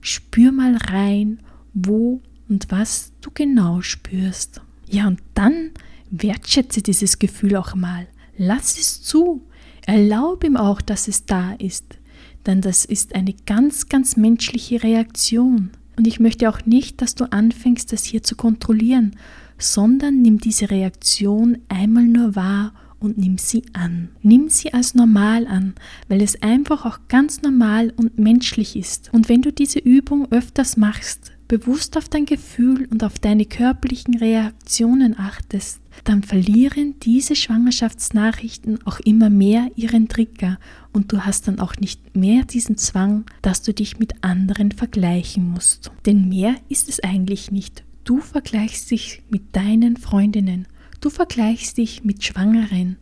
Spür 0.00 0.52
mal 0.52 0.76
rein, 0.76 1.40
wo 1.74 2.22
und 2.48 2.70
was 2.70 3.10
du 3.20 3.30
genau 3.34 3.82
spürst. 3.82 4.60
Ja, 4.88 5.08
und 5.08 5.20
dann 5.34 5.72
wertschätze 6.12 6.82
dieses 6.82 7.18
Gefühl 7.18 7.56
auch 7.56 7.74
mal. 7.74 8.06
Lass 8.36 8.78
es 8.78 9.02
zu. 9.02 9.42
Erlaube 9.90 10.46
ihm 10.46 10.56
auch, 10.56 10.80
dass 10.80 11.08
es 11.08 11.26
da 11.26 11.52
ist. 11.54 11.98
Denn 12.46 12.60
das 12.60 12.84
ist 12.84 13.16
eine 13.16 13.34
ganz, 13.44 13.88
ganz 13.88 14.16
menschliche 14.16 14.84
Reaktion. 14.84 15.70
Und 15.96 16.06
ich 16.06 16.20
möchte 16.20 16.48
auch 16.48 16.64
nicht, 16.64 17.02
dass 17.02 17.16
du 17.16 17.24
anfängst, 17.32 17.92
das 17.92 18.04
hier 18.04 18.22
zu 18.22 18.36
kontrollieren, 18.36 19.16
sondern 19.58 20.22
nimm 20.22 20.38
diese 20.38 20.70
Reaktion 20.70 21.58
einmal 21.68 22.04
nur 22.04 22.36
wahr 22.36 22.72
und 23.00 23.18
nimm 23.18 23.36
sie 23.36 23.64
an. 23.72 24.10
Nimm 24.22 24.48
sie 24.48 24.72
als 24.72 24.94
normal 24.94 25.48
an, 25.48 25.74
weil 26.06 26.22
es 26.22 26.40
einfach 26.40 26.86
auch 26.86 27.00
ganz 27.08 27.42
normal 27.42 27.92
und 27.96 28.16
menschlich 28.16 28.76
ist. 28.76 29.12
Und 29.12 29.28
wenn 29.28 29.42
du 29.42 29.52
diese 29.52 29.80
Übung 29.80 30.30
öfters 30.30 30.76
machst, 30.76 31.32
bewusst 31.48 31.96
auf 31.96 32.08
dein 32.08 32.26
Gefühl 32.26 32.86
und 32.92 33.02
auf 33.02 33.18
deine 33.18 33.44
körperlichen 33.44 34.18
Reaktionen 34.18 35.18
achtest, 35.18 35.80
dann 36.04 36.22
verlieren 36.22 36.94
diese 37.00 37.36
Schwangerschaftsnachrichten 37.36 38.86
auch 38.86 39.00
immer 39.00 39.30
mehr 39.30 39.70
ihren 39.76 40.08
Trigger 40.08 40.58
und 40.92 41.12
du 41.12 41.20
hast 41.20 41.48
dann 41.48 41.60
auch 41.60 41.76
nicht 41.76 42.16
mehr 42.16 42.44
diesen 42.44 42.76
Zwang, 42.76 43.24
dass 43.42 43.62
du 43.62 43.72
dich 43.72 43.98
mit 43.98 44.22
anderen 44.22 44.72
vergleichen 44.72 45.48
musst. 45.50 45.90
Denn 46.06 46.28
mehr 46.28 46.56
ist 46.68 46.88
es 46.88 47.00
eigentlich 47.00 47.50
nicht. 47.50 47.84
Du 48.04 48.20
vergleichst 48.20 48.90
dich 48.90 49.22
mit 49.30 49.54
deinen 49.54 49.96
Freundinnen, 49.96 50.66
du 51.00 51.10
vergleichst 51.10 51.76
dich 51.76 52.02
mit 52.02 52.24
Schwangeren, 52.24 52.96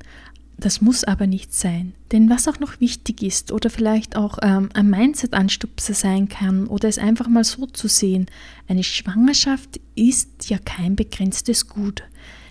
das 0.59 0.81
muss 0.81 1.05
aber 1.05 1.29
nicht 1.29 1.55
sein. 1.55 1.95
Denn 2.11 2.29
was 2.29 2.49
auch 2.49 2.59
noch 2.59 2.81
wichtig 2.81 3.23
ist 3.23 3.53
oder 3.53 3.71
vielleicht 3.71 4.17
auch 4.17 4.39
ähm, 4.43 4.71
ein 4.75 4.91
Mindset-Anstupser 4.91 5.95
sein 5.95 6.29
kann 6.29 6.67
oder 6.67 6.89
es 6.89 6.99
einfach 6.99 7.29
mal 7.29 7.45
so 7.45 7.67
zu 7.67 7.87
sehen, 7.87 8.27
eine 8.67 8.83
Schwangerschaft 8.83 9.81
ist 9.95 10.51
ja 10.51 10.59
kein 10.59 10.97
begrenztes 10.97 11.69
Gut. 11.69 12.03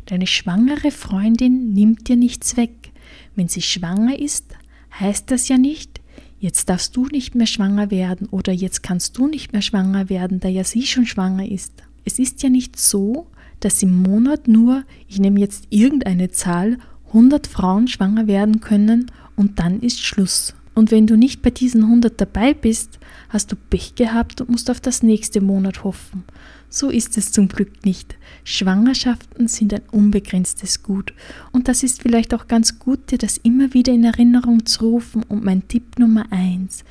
Deine 0.08 0.26
schwangere 0.26 0.92
Freundin 0.92 1.74
nimmt 1.74 2.08
dir 2.08 2.16
nichts 2.16 2.56
weg. 2.56 2.92
Wenn 3.36 3.50
sie 3.50 3.62
schwanger 3.62 4.18
ist, 4.18 4.46
heißt 4.98 5.30
das 5.30 5.50
ja 5.50 5.58
nicht, 5.58 6.02
jetzt 6.40 6.70
darfst 6.70 6.96
du 6.96 7.06
nicht 7.08 7.36
mehr 7.36 7.46
schwanger 7.46 7.92
werden 7.92 8.28
oder 8.30 8.54
jetzt 8.54 8.84
kannst 8.84 9.18
du 9.18 9.28
nicht 9.28 9.52
mehr 9.52 9.62
schwanger 9.62 10.10
werden, 10.10 10.40
da 10.40 10.48
ja 10.48 10.64
sie 10.64 10.84
schon 10.84 11.06
schwanger 11.06 11.50
ist. 11.50 11.74
Es 12.06 12.20
ist 12.20 12.42
ja 12.42 12.50
nicht 12.50 12.80
so, 12.80 13.28
dass 13.60 13.84
im 13.84 14.02
Monat 14.02 14.48
nur, 14.48 14.86
ich 15.10 15.20
nehme 15.20 15.42
jetzt 15.42 15.68
irgendeine 15.72 16.32
Zahl, 16.32 16.78
100 17.08 17.46
Frauen 17.46 17.90
schwanger 17.90 18.28
werden 18.28 18.62
können 18.62 19.12
und 19.36 19.60
dann 19.60 19.82
ist 19.82 20.00
Schluss. 20.00 20.56
Und 20.74 20.90
wenn 20.92 21.08
du 21.08 21.18
nicht 21.18 21.42
bei 21.42 21.50
diesen 21.50 21.84
100 21.84 22.20
dabei 22.22 22.54
bist, 22.54 22.98
hast 23.29 23.51
du 23.51 23.55
Pech 23.55 23.96
gehabt 23.96 24.41
und 24.41 24.50
musst 24.50 24.69
auf 24.69 24.79
das 24.79 25.03
nächste 25.03 25.41
Monat 25.41 25.84
hoffen. 25.84 26.24
So 26.69 26.89
ist 26.89 27.17
es 27.17 27.31
zum 27.31 27.48
Glück 27.48 27.86
nicht. 27.86 28.15
Schwangerschaften 28.43 29.48
sind 29.48 29.74
ein 29.74 29.84
unbegrenztes 29.91 30.84
Gut. 30.84 31.13
Und 31.51 31.67
das 31.67 31.84
ist 31.84 32.01
vielleicht 32.01 32.34
auch 32.34 32.48
ganz 32.48 32.79
gut, 32.79 33.12
dir 33.12 33.17
das 33.17 33.38
immer 33.38 33.74
wieder 33.74 33.93
in 33.93 34.03
Erinnerung 34.03 34.65
zu 34.65 34.86
rufen. 34.86 35.24
Und 35.24 35.43
mein 35.43 35.67
Tipp 35.67 35.98
Nummer 35.98 36.25
eins: 36.31 36.84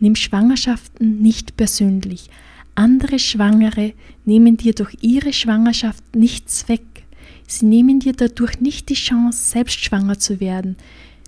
Nimm 0.00 0.16
Schwangerschaften 0.16 1.20
nicht 1.20 1.56
persönlich. 1.56 2.30
Andere 2.74 3.18
Schwangere 3.18 3.92
nehmen 4.24 4.56
dir 4.56 4.72
durch 4.72 4.96
ihre 5.00 5.32
Schwangerschaft 5.32 6.14
nichts 6.14 6.68
weg. 6.68 6.82
Sie 7.46 7.66
nehmen 7.66 7.98
dir 7.98 8.12
dadurch 8.12 8.60
nicht 8.60 8.88
die 8.88 8.94
Chance, 8.94 9.50
selbst 9.50 9.82
schwanger 9.82 10.18
zu 10.18 10.38
werden. 10.38 10.76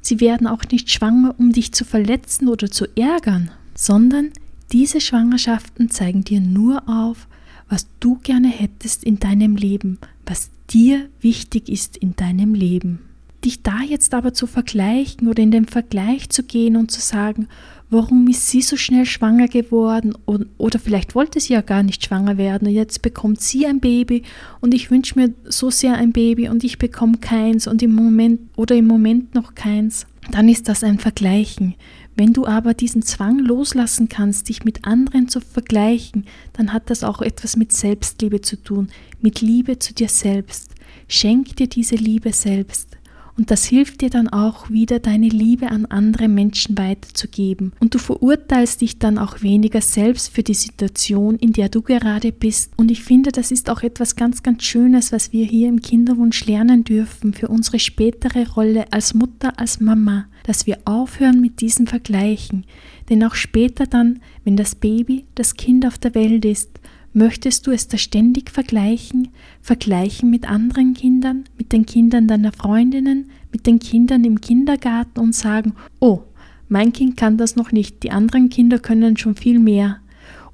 Sie 0.03 0.21
werden 0.21 0.47
auch 0.47 0.63
nicht 0.71 0.91
schwanger, 0.91 1.35
um 1.39 1.53
dich 1.53 1.73
zu 1.73 1.85
verletzen 1.85 2.49
oder 2.49 2.71
zu 2.71 2.87
ärgern, 2.97 3.51
sondern 3.75 4.31
diese 4.73 5.01
Schwangerschaften 5.01 5.91
zeigen 5.91 6.25
dir 6.25 6.41
nur 6.41 6.89
auf, 6.89 7.27
was 7.69 7.87
du 8.01 8.19
gerne 8.23 8.49
hättest 8.49 9.05
in 9.05 9.19
deinem 9.19 9.57
Leben, 9.57 9.99
was 10.27 10.51
dir 10.71 11.09
wichtig 11.21 11.69
ist 11.69 11.97
in 11.97 12.17
deinem 12.17 12.55
Leben. 12.55 13.01
Dich 13.45 13.63
da 13.63 13.81
jetzt 13.81 14.13
aber 14.13 14.35
zu 14.35 14.47
vergleichen 14.47 15.27
oder 15.29 15.43
in 15.43 15.51
den 15.51 15.67
Vergleich 15.67 16.29
zu 16.29 16.43
gehen 16.43 16.77
und 16.77 16.91
zu 16.91 17.01
sagen, 17.01 17.49
warum 17.89 18.29
ist 18.29 18.49
sie 18.49 18.63
so 18.63 18.77
schnell 18.77 19.07
schwanger 19.07 19.49
geworden 19.49 20.15
oder 20.59 20.79
vielleicht 20.79 21.15
wollte 21.15 21.41
sie 21.41 21.55
ja 21.55 21.61
gar 21.61 21.83
nicht 21.83 22.05
schwanger 22.05 22.39
werden 22.39 22.69
und 22.69 22.75
jetzt 22.75 23.03
bekommt 23.03 23.41
sie 23.41 23.67
ein 23.67 23.81
Baby 23.81 24.23
und 24.61 24.75
ich 24.75 24.91
wünsche 24.91 25.19
mir 25.19 25.35
so 25.45 25.71
sehr 25.71 25.95
ein 25.95 26.13
Baby 26.13 26.49
und 26.49 26.63
ich 26.65 26.79
bekomme 26.79 27.19
keins 27.19 27.67
und 27.67 27.83
im 27.83 27.95
Moment 27.95 28.41
oder 28.57 28.77
im 28.77 28.87
Moment 28.87 29.35
noch 29.35 29.55
keins, 29.55 30.07
dann 30.31 30.49
ist 30.49 30.69
das 30.69 30.85
ein 30.85 30.99
Vergleichen. 30.99 31.75
Wenn 32.21 32.35
du 32.35 32.45
aber 32.45 32.75
diesen 32.75 33.01
Zwang 33.01 33.39
loslassen 33.39 34.11
kannst, 34.11 34.51
dich 34.51 34.63
mit 34.63 34.85
anderen 34.85 35.31
zu 35.31 35.41
vergleichen, 35.41 36.27
dann 36.53 36.75
hat 36.75 36.91
das 36.91 37.03
auch 37.03 37.23
etwas 37.23 37.57
mit 37.57 37.73
Selbstliebe 37.73 38.43
zu 38.43 38.63
tun, 38.63 38.91
mit 39.23 39.41
Liebe 39.41 39.79
zu 39.79 39.95
dir 39.95 40.11
selbst. 40.11 40.73
Schenk 41.09 41.57
dir 41.57 41.67
diese 41.67 41.95
Liebe 41.95 42.35
selbst 42.35 42.90
Und 43.37 43.51
das 43.51 43.65
hilft 43.65 44.01
dir 44.01 44.11
dann 44.11 44.29
auch 44.29 44.71
wieder, 44.71 44.99
deine 44.99 45.29
Liebe 45.29 45.71
an 45.71 45.87
andere 45.87 46.29
Menschen 46.29 46.77
weiterzugeben. 46.77 47.73
Und 47.81 47.95
du 47.95 47.99
verurteilst 47.99 48.81
dich 48.81 48.99
dann 48.99 49.19
auch 49.19 49.43
weniger 49.43 49.81
selbst 49.81 50.31
für 50.31 50.43
die 50.43 50.55
Situation, 50.55 51.37
in 51.37 51.53
der 51.53 51.69
du 51.69 51.83
gerade 51.83 52.33
bist. 52.33 52.73
Und 52.77 52.91
ich 52.91 53.03
finde, 53.03 53.33
das 53.33 53.51
ist 53.51 53.71
auch 53.71 53.83
etwas 53.83 54.17
ganz, 54.17 54.43
ganz 54.43 54.65
Schönes, 54.65 55.13
was 55.13 55.33
wir 55.33 55.45
hier 55.45 55.69
im 55.69 55.81
Kinderwunsch 55.81 56.45
lernen 56.47 56.85
dürfen 56.85 57.33
für 57.33 57.49
unsere 57.49 57.79
spätere 57.79 58.49
Rolle 58.51 58.93
als 58.93 59.15
Mutter, 59.15 59.59
als 59.59 59.81
Mama, 59.81 60.27
dass 60.45 60.67
wir 60.67 60.79
aufhören 60.85 61.41
mit 61.41 61.61
diesen 61.61 61.87
Vergleichen. 61.87 62.65
Denn 63.09 63.25
auch 63.25 63.35
später 63.35 63.87
dann, 63.87 64.21
wenn 64.45 64.57
das 64.57 64.75
Baby, 64.75 65.27
das 65.35 65.55
Kind 65.55 65.87
auf 65.87 65.99
der 65.99 66.15
Welt 66.15 66.45
ist, 66.45 66.71
Möchtest 67.13 67.67
du 67.67 67.73
es 67.73 67.89
da 67.89 67.99
ständig 67.99 68.51
vergleichen? 68.51 69.29
Vergleichen 69.61 70.31
mit 70.31 70.49
anderen 70.49 70.95
Kindern, 70.95 71.45
mit 71.59 71.73
den 71.73 71.85
Kindern 71.85 72.29
deiner 72.29 72.53
Freundinnen, 72.53 73.31
mit 73.51 73.67
den 73.67 73.81
Kindern 73.81 74.23
im 74.23 74.41
Kindergarten 74.41 75.19
und 75.19 75.35
sagen, 75.35 75.75
oh, 75.99 76.21
mein 76.69 76.93
Kind 76.93 77.17
kann 77.17 77.37
das 77.37 77.57
noch 77.57 77.73
nicht, 77.73 78.05
die 78.05 78.13
anderen 78.13 78.49
Kinder 78.49 78.79
können 78.79 79.17
schon 79.17 79.35
viel 79.35 79.59
mehr. 79.59 79.99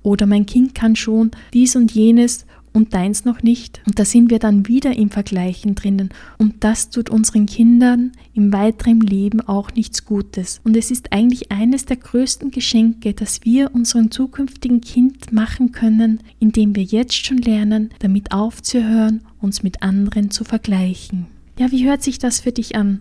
Oder 0.02 0.24
mein 0.26 0.46
Kind 0.46 0.74
kann 0.74 0.96
schon 0.96 1.30
dies 1.52 1.76
und 1.76 1.92
jenes 1.92 2.46
und 2.76 2.92
deins 2.92 3.24
noch 3.24 3.42
nicht. 3.42 3.80
Und 3.86 3.98
da 3.98 4.04
sind 4.04 4.30
wir 4.30 4.38
dann 4.38 4.68
wieder 4.68 4.94
im 4.94 5.08
Vergleichen 5.10 5.74
drinnen. 5.74 6.10
Und 6.36 6.62
das 6.62 6.90
tut 6.90 7.08
unseren 7.08 7.46
Kindern 7.46 8.12
im 8.34 8.52
weiteren 8.52 9.00
Leben 9.00 9.40
auch 9.40 9.72
nichts 9.72 10.04
Gutes. 10.04 10.60
Und 10.62 10.76
es 10.76 10.90
ist 10.90 11.10
eigentlich 11.10 11.50
eines 11.50 11.86
der 11.86 11.96
größten 11.96 12.50
Geschenke, 12.50 13.14
das 13.14 13.44
wir 13.44 13.74
unserem 13.74 14.10
zukünftigen 14.10 14.82
Kind 14.82 15.32
machen 15.32 15.72
können, 15.72 16.20
indem 16.38 16.76
wir 16.76 16.82
jetzt 16.82 17.14
schon 17.14 17.38
lernen, 17.38 17.88
damit 18.00 18.32
aufzuhören, 18.32 19.22
uns 19.40 19.62
mit 19.62 19.82
anderen 19.82 20.30
zu 20.30 20.44
vergleichen. 20.44 21.26
Ja, 21.58 21.72
wie 21.72 21.86
hört 21.86 22.02
sich 22.02 22.18
das 22.18 22.40
für 22.40 22.52
dich 22.52 22.76
an? 22.76 23.00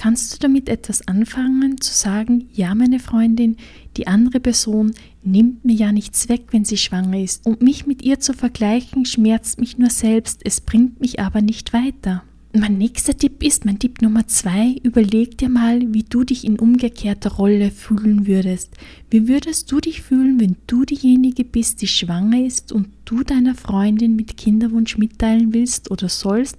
Kannst 0.00 0.32
du 0.32 0.38
damit 0.38 0.70
etwas 0.70 1.06
anfangen, 1.08 1.78
zu 1.78 1.92
sagen, 1.92 2.48
ja, 2.54 2.74
meine 2.74 3.00
Freundin, 3.00 3.58
die 3.98 4.06
andere 4.06 4.40
Person 4.40 4.92
nimmt 5.22 5.62
mir 5.66 5.74
ja 5.74 5.92
nichts 5.92 6.30
weg, 6.30 6.44
wenn 6.52 6.64
sie 6.64 6.78
schwanger 6.78 7.20
ist, 7.20 7.44
und 7.44 7.60
mich 7.60 7.86
mit 7.86 8.00
ihr 8.00 8.18
zu 8.18 8.32
vergleichen, 8.32 9.04
schmerzt 9.04 9.60
mich 9.60 9.76
nur 9.76 9.90
selbst, 9.90 10.40
es 10.42 10.62
bringt 10.62 11.02
mich 11.02 11.20
aber 11.20 11.42
nicht 11.42 11.74
weiter. 11.74 12.22
Mein 12.54 12.78
nächster 12.78 13.14
Tipp 13.14 13.42
ist, 13.42 13.66
mein 13.66 13.78
Tipp 13.78 14.00
Nummer 14.00 14.26
zwei, 14.26 14.74
überleg 14.82 15.36
dir 15.36 15.50
mal, 15.50 15.82
wie 15.92 16.04
du 16.04 16.24
dich 16.24 16.46
in 16.46 16.58
umgekehrter 16.58 17.32
Rolle 17.32 17.70
fühlen 17.70 18.26
würdest. 18.26 18.72
Wie 19.10 19.28
würdest 19.28 19.70
du 19.70 19.80
dich 19.80 20.00
fühlen, 20.00 20.40
wenn 20.40 20.56
du 20.66 20.86
diejenige 20.86 21.44
bist, 21.44 21.82
die 21.82 21.88
schwanger 21.88 22.42
ist 22.42 22.72
und 22.72 22.88
du 23.04 23.22
deiner 23.22 23.54
Freundin 23.54 24.16
mit 24.16 24.38
Kinderwunsch 24.38 24.96
mitteilen 24.96 25.52
willst 25.52 25.90
oder 25.90 26.08
sollst, 26.08 26.56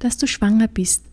dass 0.00 0.18
du 0.18 0.26
schwanger 0.26 0.68
bist? 0.68 1.06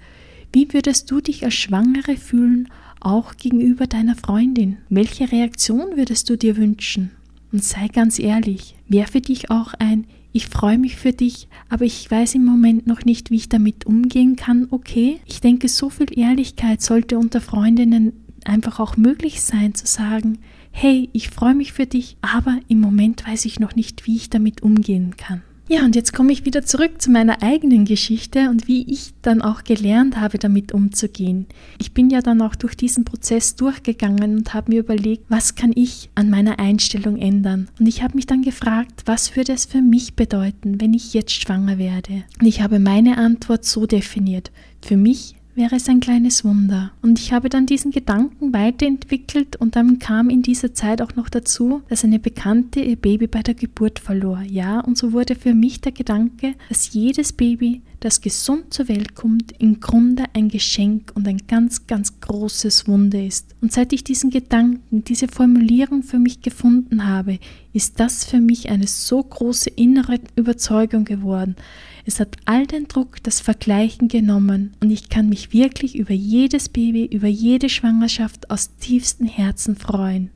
Wie 0.53 0.73
würdest 0.73 1.09
du 1.09 1.21
dich 1.21 1.43
als 1.43 1.53
Schwangere 1.53 2.17
fühlen, 2.17 2.69
auch 2.99 3.37
gegenüber 3.37 3.87
deiner 3.87 4.15
Freundin? 4.15 4.77
Welche 4.89 5.31
Reaktion 5.31 5.95
würdest 5.95 6.29
du 6.29 6.37
dir 6.37 6.57
wünschen? 6.57 7.11
Und 7.51 7.63
sei 7.63 7.87
ganz 7.87 8.19
ehrlich, 8.19 8.75
für 9.07 9.21
dich 9.21 9.49
auch 9.49 9.73
ein 9.79 10.05
ich 10.33 10.47
freue 10.47 10.77
mich 10.77 10.95
für 10.95 11.11
dich, 11.11 11.49
aber 11.67 11.83
ich 11.83 12.09
weiß 12.09 12.35
im 12.35 12.45
Moment 12.45 12.87
noch 12.87 13.03
nicht, 13.03 13.31
wie 13.31 13.35
ich 13.35 13.49
damit 13.49 13.85
umgehen 13.85 14.37
kann, 14.37 14.67
okay? 14.71 15.19
Ich 15.25 15.41
denke, 15.41 15.67
so 15.67 15.89
viel 15.89 16.17
Ehrlichkeit 16.17 16.81
sollte 16.81 17.17
unter 17.17 17.41
Freundinnen 17.41 18.13
einfach 18.45 18.79
auch 18.79 18.95
möglich 18.95 19.41
sein, 19.41 19.75
zu 19.75 19.85
sagen, 19.85 20.39
hey, 20.71 21.09
ich 21.11 21.29
freue 21.29 21.53
mich 21.53 21.73
für 21.73 21.85
dich, 21.85 22.15
aber 22.21 22.59
im 22.69 22.79
Moment 22.79 23.27
weiß 23.27 23.43
ich 23.43 23.59
noch 23.59 23.75
nicht, 23.75 24.07
wie 24.07 24.15
ich 24.15 24.29
damit 24.29 24.63
umgehen 24.63 25.17
kann. 25.17 25.41
Ja, 25.71 25.85
und 25.85 25.95
jetzt 25.95 26.11
komme 26.11 26.33
ich 26.33 26.43
wieder 26.43 26.65
zurück 26.65 27.01
zu 27.01 27.09
meiner 27.09 27.41
eigenen 27.41 27.85
Geschichte 27.85 28.49
und 28.49 28.67
wie 28.67 28.91
ich 28.91 29.13
dann 29.21 29.41
auch 29.41 29.63
gelernt 29.63 30.17
habe, 30.17 30.37
damit 30.37 30.73
umzugehen. 30.73 31.45
Ich 31.79 31.93
bin 31.93 32.09
ja 32.09 32.21
dann 32.21 32.41
auch 32.41 32.55
durch 32.55 32.75
diesen 32.75 33.05
Prozess 33.05 33.55
durchgegangen 33.55 34.35
und 34.35 34.53
habe 34.53 34.73
mir 34.73 34.81
überlegt, 34.81 35.23
was 35.29 35.55
kann 35.55 35.71
ich 35.73 36.09
an 36.13 36.29
meiner 36.29 36.59
Einstellung 36.59 37.15
ändern. 37.15 37.69
Und 37.79 37.87
ich 37.87 38.03
habe 38.03 38.15
mich 38.15 38.27
dann 38.27 38.41
gefragt, 38.41 39.03
was 39.05 39.37
würde 39.37 39.53
es 39.53 39.63
für 39.63 39.81
mich 39.81 40.15
bedeuten, 40.17 40.81
wenn 40.81 40.93
ich 40.93 41.13
jetzt 41.13 41.31
schwanger 41.31 41.77
werde. 41.77 42.25
Und 42.41 42.47
ich 42.47 42.61
habe 42.61 42.79
meine 42.79 43.17
Antwort 43.17 43.63
so 43.63 43.85
definiert. 43.85 44.51
Für 44.81 44.97
mich 44.97 45.35
wäre 45.55 45.75
es 45.75 45.89
ein 45.89 45.99
kleines 45.99 46.43
Wunder. 46.45 46.91
Und 47.01 47.19
ich 47.19 47.33
habe 47.33 47.49
dann 47.49 47.65
diesen 47.65 47.91
Gedanken 47.91 48.53
weiterentwickelt 48.53 49.55
und 49.57 49.75
dann 49.75 49.99
kam 49.99 50.29
in 50.29 50.41
dieser 50.41 50.73
Zeit 50.73 51.01
auch 51.01 51.15
noch 51.15 51.29
dazu, 51.29 51.81
dass 51.89 52.03
eine 52.03 52.19
Bekannte 52.19 52.79
ihr 52.79 52.95
Baby 52.95 53.27
bei 53.27 53.41
der 53.41 53.53
Geburt 53.53 53.99
verlor. 53.99 54.41
Ja, 54.41 54.79
und 54.79 54.97
so 54.97 55.13
wurde 55.13 55.35
für 55.35 55.53
mich 55.53 55.81
der 55.81 55.91
Gedanke, 55.91 56.55
dass 56.69 56.93
jedes 56.93 57.33
Baby, 57.33 57.81
das 57.99 58.21
gesund 58.21 58.73
zur 58.73 58.87
Welt 58.87 59.13
kommt, 59.13 59.53
im 59.59 59.79
Grunde 59.79 60.23
ein 60.33 60.49
Geschenk 60.49 61.11
und 61.13 61.27
ein 61.27 61.41
ganz, 61.47 61.85
ganz 61.85 62.19
großes 62.19 62.87
Wunder 62.87 63.23
ist. 63.23 63.55
Und 63.61 63.71
seit 63.71 63.93
ich 63.93 64.03
diesen 64.03 64.31
Gedanken, 64.31 65.03
diese 65.03 65.27
Formulierung 65.27 66.01
für 66.01 66.17
mich 66.17 66.41
gefunden 66.41 67.05
habe, 67.07 67.37
ist 67.73 67.99
das 67.99 68.25
für 68.25 68.41
mich 68.41 68.69
eine 68.69 68.87
so 68.87 69.21
große 69.21 69.69
innere 69.69 70.19
Überzeugung 70.35 71.05
geworden, 71.05 71.55
es 72.05 72.19
hat 72.19 72.37
all 72.45 72.65
den 72.65 72.87
Druck, 72.87 73.21
das 73.23 73.39
Vergleichen 73.39 74.07
genommen 74.07 74.73
und 74.79 74.91
ich 74.91 75.09
kann 75.09 75.29
mich 75.29 75.53
wirklich 75.53 75.95
über 75.95 76.13
jedes 76.13 76.69
Baby, 76.69 77.05
über 77.05 77.27
jede 77.27 77.69
Schwangerschaft 77.69 78.49
aus 78.49 78.75
tiefstem 78.77 79.27
Herzen 79.27 79.75
freuen. 79.75 80.31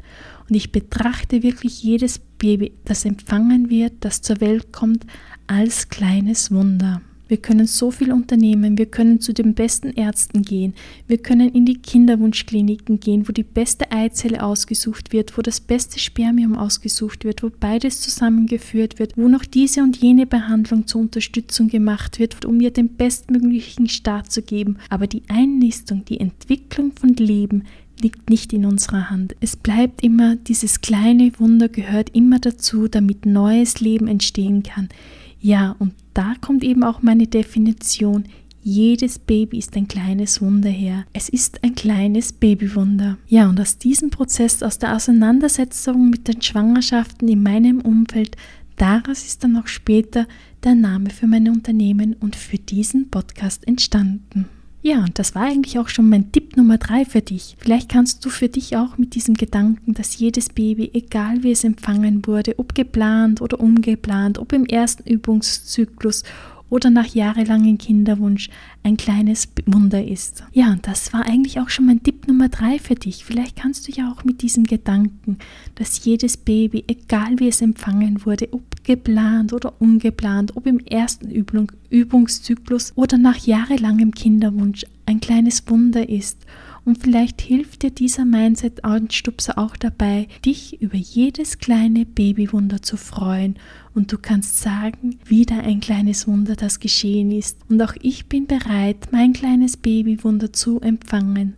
Und 0.47 0.55
ich 0.55 0.71
betrachte 0.71 1.41
wirklich 1.41 1.81
jedes 1.81 2.19
Baby, 2.19 2.73
das 2.85 3.05
empfangen 3.05 3.69
wird, 3.69 3.93
das 4.01 4.21
zur 4.21 4.41
Welt 4.41 4.71
kommt, 4.71 5.05
als 5.47 5.89
kleines 5.89 6.51
Wunder. 6.51 7.01
Wir 7.27 7.37
können 7.37 7.67
so 7.67 7.91
viel 7.91 8.11
unternehmen, 8.11 8.77
wir 8.77 8.85
können 8.85 9.19
zu 9.19 9.33
den 9.33 9.53
besten 9.53 9.89
Ärzten 9.89 10.43
gehen, 10.43 10.73
wir 11.07 11.17
können 11.17 11.49
in 11.49 11.65
die 11.65 11.77
Kinderwunschkliniken 11.77 12.99
gehen, 12.99 13.27
wo 13.27 13.31
die 13.31 13.43
beste 13.43 13.91
Eizelle 13.91 14.43
ausgesucht 14.43 15.13
wird, 15.13 15.37
wo 15.37 15.41
das 15.41 15.59
beste 15.59 15.99
Spermium 15.99 16.55
ausgesucht 16.55 17.23
wird, 17.23 17.43
wo 17.43 17.51
beides 17.59 18.01
zusammengeführt 18.01 18.99
wird, 18.99 19.17
wo 19.17 19.27
noch 19.27 19.45
diese 19.45 19.81
und 19.81 19.97
jene 19.97 20.25
Behandlung 20.25 20.87
zur 20.87 21.01
Unterstützung 21.01 21.67
gemacht 21.67 22.19
wird, 22.19 22.45
um 22.45 22.61
ihr 22.61 22.71
den 22.71 22.89
bestmöglichen 22.89 23.89
Start 23.89 24.31
zu 24.31 24.41
geben. 24.41 24.77
Aber 24.89 25.07
die 25.07 25.23
Einnistung, 25.27 26.05
die 26.05 26.19
Entwicklung 26.19 26.91
von 26.91 27.13
Leben 27.15 27.63
liegt 28.01 28.29
nicht 28.29 28.53
in 28.53 28.65
unserer 28.65 29.09
Hand. 29.09 29.35
Es 29.39 29.55
bleibt 29.55 30.03
immer, 30.03 30.35
dieses 30.35 30.81
kleine 30.81 31.31
Wunder 31.39 31.69
gehört 31.69 32.09
immer 32.13 32.39
dazu, 32.39 32.87
damit 32.87 33.25
neues 33.25 33.79
Leben 33.79 34.07
entstehen 34.07 34.63
kann. 34.63 34.89
Ja, 35.39 35.75
und 35.79 35.93
da 36.13 36.33
kommt 36.41 36.63
eben 36.63 36.83
auch 36.83 37.01
meine 37.01 37.27
Definition. 37.27 38.25
Jedes 38.61 39.19
Baby 39.19 39.59
ist 39.59 39.75
ein 39.77 39.87
kleines 39.87 40.41
Wunder 40.41 40.69
her. 40.69 41.05
Es 41.13 41.29
ist 41.29 41.63
ein 41.63 41.75
kleines 41.75 42.33
Babywunder. 42.33 43.17
Ja, 43.27 43.47
und 43.47 43.59
aus 43.59 43.77
diesem 43.77 44.09
Prozess, 44.09 44.63
aus 44.63 44.79
der 44.79 44.95
Auseinandersetzung 44.95 46.09
mit 46.09 46.27
den 46.27 46.41
Schwangerschaften 46.41 47.27
in 47.27 47.43
meinem 47.43 47.81
Umfeld, 47.81 48.37
daraus 48.75 49.23
ist 49.23 49.43
dann 49.43 49.55
auch 49.57 49.67
später 49.67 50.27
der 50.63 50.73
Name 50.73 51.11
für 51.11 51.27
mein 51.27 51.47
Unternehmen 51.47 52.15
und 52.15 52.35
für 52.35 52.57
diesen 52.57 53.11
Podcast 53.11 53.67
entstanden. 53.67 54.49
Ja, 54.85 54.99
und 54.99 55.17
das 55.17 55.33
war 55.33 55.45
eigentlich 55.45 55.79
auch 55.79 55.89
schon 55.89 56.09
mein 56.09 56.31
Tipp 56.31 56.57
Nummer 56.57 56.77
drei 56.77 57.05
für 57.05 57.21
dich. 57.21 57.55
Vielleicht 57.57 57.89
kannst 57.89 58.23
du 58.23 58.29
für 58.29 58.49
dich 58.49 58.77
auch 58.77 58.99
mit 58.99 59.15
diesem 59.15 59.33
Gedanken, 59.33 59.95
dass 59.95 60.19
jedes 60.19 60.49
Baby, 60.49 60.91
egal 60.93 61.41
wie 61.41 61.51
es 61.51 61.63
empfangen 61.63 62.27
wurde, 62.27 62.59
ob 62.59 62.75
geplant 62.75 63.41
oder 63.41 63.59
ungeplant, 63.59 64.37
ob 64.37 64.53
im 64.53 64.67
ersten 64.67 65.09
Übungszyklus 65.09 66.21
oder 66.69 66.89
nach 66.89 67.07
jahrelangem 67.07 67.77
Kinderwunsch 67.77 68.49
ein 68.83 68.97
kleines 68.97 69.47
Wunder 69.65 70.05
ist. 70.05 70.43
Ja, 70.53 70.71
und 70.71 70.87
das 70.87 71.13
war 71.13 71.25
eigentlich 71.25 71.59
auch 71.59 71.69
schon 71.69 71.85
mein 71.85 72.03
Tipp 72.03 72.27
Nummer 72.27 72.49
drei 72.49 72.79
für 72.79 72.95
dich. 72.95 73.25
Vielleicht 73.25 73.55
kannst 73.55 73.87
du 73.87 73.91
ja 73.91 74.11
auch 74.11 74.23
mit 74.23 74.41
diesem 74.41 74.63
Gedanken, 74.63 75.37
dass 75.75 76.03
jedes 76.03 76.37
Baby, 76.37 76.83
egal 76.87 77.39
wie 77.39 77.47
es 77.47 77.61
empfangen 77.61 78.25
wurde, 78.25 78.51
ob 78.51 78.63
geplant 78.83 79.53
oder 79.53 79.73
ungeplant, 79.79 80.55
ob 80.55 80.65
im 80.67 80.79
ersten 80.79 81.29
Übung, 81.29 81.71
Übungszyklus 81.89 82.93
oder 82.95 83.17
nach 83.17 83.37
jahrelangem 83.37 84.11
Kinderwunsch, 84.13 84.85
ein 85.05 85.19
kleines 85.19 85.63
Wunder 85.67 86.07
ist 86.09 86.37
und 86.85 86.99
vielleicht 87.01 87.41
hilft 87.41 87.81
dir 87.81 87.89
dieser 87.89 88.25
Mindset-Anstupser 88.25 89.57
auch 89.57 89.75
dabei, 89.75 90.27
dich 90.45 90.81
über 90.81 90.95
jedes 90.97 91.57
kleine 91.57 92.05
Babywunder 92.05 92.83
zu 92.83 92.95
freuen. 92.95 93.55
Und 93.95 94.11
du 94.11 94.19
kannst 94.19 94.59
sagen, 94.59 95.17
wieder 95.25 95.63
ein 95.63 95.79
kleines 95.79 96.27
Wunder, 96.27 96.55
das 96.55 96.79
geschehen 96.79 97.31
ist. 97.31 97.57
Und 97.69 97.81
auch 97.81 97.95
ich 98.01 98.27
bin 98.27 98.45
bereit, 98.45 99.07
mein 99.11 99.33
kleines 99.33 99.77
Babywunder 99.77 100.53
zu 100.53 100.79
empfangen. 100.79 101.55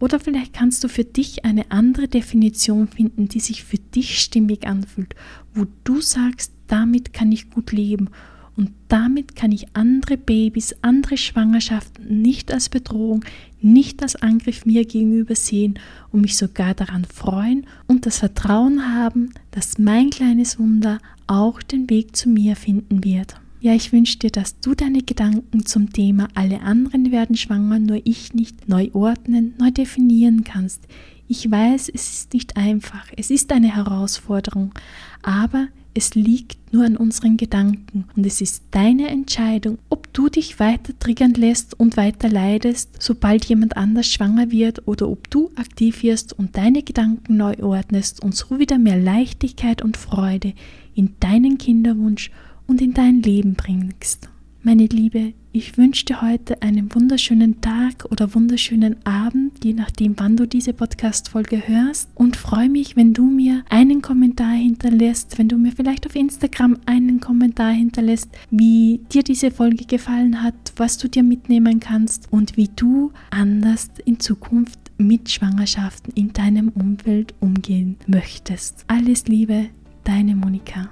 Oder 0.00 0.18
vielleicht 0.18 0.52
kannst 0.52 0.82
du 0.82 0.88
für 0.88 1.04
dich 1.04 1.44
eine 1.44 1.70
andere 1.70 2.08
Definition 2.08 2.88
finden, 2.88 3.28
die 3.28 3.40
sich 3.40 3.62
für 3.62 3.78
dich 3.78 4.18
stimmig 4.18 4.66
anfühlt, 4.66 5.14
wo 5.54 5.66
du 5.84 6.00
sagst, 6.00 6.52
damit 6.66 7.12
kann 7.12 7.30
ich 7.30 7.48
gut 7.48 7.70
leben 7.70 8.10
und 8.56 8.70
damit 8.88 9.34
kann 9.34 9.50
ich 9.50 9.66
andere 9.74 10.16
Babys, 10.16 10.74
andere 10.82 11.16
Schwangerschaften 11.16 12.22
nicht 12.22 12.52
als 12.52 12.68
Bedrohung, 12.68 13.24
nicht 13.60 14.02
als 14.02 14.16
Angriff 14.16 14.64
mir 14.64 14.84
gegenüber 14.84 15.34
sehen 15.34 15.78
und 16.12 16.20
mich 16.20 16.36
sogar 16.36 16.74
daran 16.74 17.04
freuen 17.04 17.66
und 17.86 18.06
das 18.06 18.18
Vertrauen 18.18 18.94
haben, 18.94 19.30
dass 19.50 19.78
mein 19.78 20.10
kleines 20.10 20.58
Wunder 20.58 20.98
auch 21.26 21.62
den 21.62 21.90
Weg 21.90 22.14
zu 22.14 22.28
mir 22.28 22.54
finden 22.54 23.02
wird. 23.02 23.36
Ja, 23.60 23.74
ich 23.74 23.92
wünsche 23.92 24.18
dir, 24.18 24.30
dass 24.30 24.60
du 24.60 24.74
deine 24.74 25.00
Gedanken 25.00 25.64
zum 25.64 25.90
Thema 25.90 26.28
alle 26.34 26.60
anderen 26.60 27.10
werden 27.10 27.34
schwanger, 27.34 27.78
nur 27.78 27.98
ich 28.04 28.34
nicht 28.34 28.68
neu 28.68 28.90
ordnen, 28.92 29.54
neu 29.58 29.70
definieren 29.70 30.44
kannst. 30.44 30.86
Ich 31.28 31.50
weiß, 31.50 31.88
es 31.88 32.12
ist 32.12 32.34
nicht 32.34 32.58
einfach, 32.58 33.06
es 33.16 33.30
ist 33.30 33.50
eine 33.50 33.74
Herausforderung, 33.74 34.74
aber 35.22 35.68
es 35.94 36.16
liegt 36.16 36.72
nur 36.72 36.84
an 36.84 36.96
unseren 36.96 37.36
Gedanken 37.36 38.04
und 38.16 38.26
es 38.26 38.40
ist 38.40 38.64
deine 38.72 39.08
Entscheidung, 39.08 39.78
ob 39.88 40.12
du 40.12 40.28
dich 40.28 40.58
weiter 40.58 40.92
triggern 40.98 41.34
lässt 41.34 41.78
und 41.78 41.96
weiter 41.96 42.28
leidest, 42.28 43.00
sobald 43.00 43.44
jemand 43.44 43.76
anders 43.76 44.08
schwanger 44.08 44.50
wird 44.50 44.86
oder 44.88 45.08
ob 45.08 45.30
du 45.30 45.52
aktiv 45.54 46.02
wirst 46.02 46.32
und 46.32 46.56
deine 46.56 46.82
Gedanken 46.82 47.36
neu 47.36 47.54
ordnest 47.62 48.22
und 48.22 48.34
so 48.34 48.58
wieder 48.58 48.78
mehr 48.78 48.98
Leichtigkeit 48.98 49.82
und 49.82 49.96
Freude 49.96 50.52
in 50.94 51.14
deinen 51.20 51.58
Kinderwunsch 51.58 52.32
und 52.66 52.82
in 52.82 52.92
dein 52.92 53.22
Leben 53.22 53.54
bringst. 53.54 54.28
Meine 54.62 54.86
Liebe, 54.86 55.32
ich 55.54 55.78
wünsche 55.78 56.04
dir 56.04 56.20
heute 56.20 56.60
einen 56.62 56.92
wunderschönen 56.92 57.60
Tag 57.60 58.06
oder 58.10 58.34
wunderschönen 58.34 58.96
Abend, 59.06 59.64
je 59.64 59.72
nachdem, 59.72 60.14
wann 60.18 60.36
du 60.36 60.48
diese 60.48 60.72
Podcast-Folge 60.72 61.68
hörst. 61.68 62.10
Und 62.16 62.36
freue 62.36 62.68
mich, 62.68 62.96
wenn 62.96 63.14
du 63.14 63.24
mir 63.26 63.64
einen 63.70 64.02
Kommentar 64.02 64.50
hinterlässt, 64.50 65.38
wenn 65.38 65.48
du 65.48 65.56
mir 65.56 65.70
vielleicht 65.70 66.06
auf 66.06 66.16
Instagram 66.16 66.78
einen 66.86 67.20
Kommentar 67.20 67.70
hinterlässt, 67.70 68.30
wie 68.50 69.00
dir 69.12 69.22
diese 69.22 69.52
Folge 69.52 69.84
gefallen 69.84 70.42
hat, 70.42 70.72
was 70.76 70.98
du 70.98 71.08
dir 71.08 71.22
mitnehmen 71.22 71.78
kannst 71.78 72.32
und 72.32 72.56
wie 72.56 72.70
du 72.74 73.12
anders 73.30 73.90
in 74.04 74.18
Zukunft 74.18 74.80
mit 74.98 75.30
Schwangerschaften 75.30 76.12
in 76.16 76.32
deinem 76.32 76.70
Umfeld 76.70 77.32
umgehen 77.38 77.94
möchtest. 78.08 78.84
Alles 78.88 79.28
Liebe, 79.28 79.66
deine 80.02 80.34
Monika. 80.34 80.90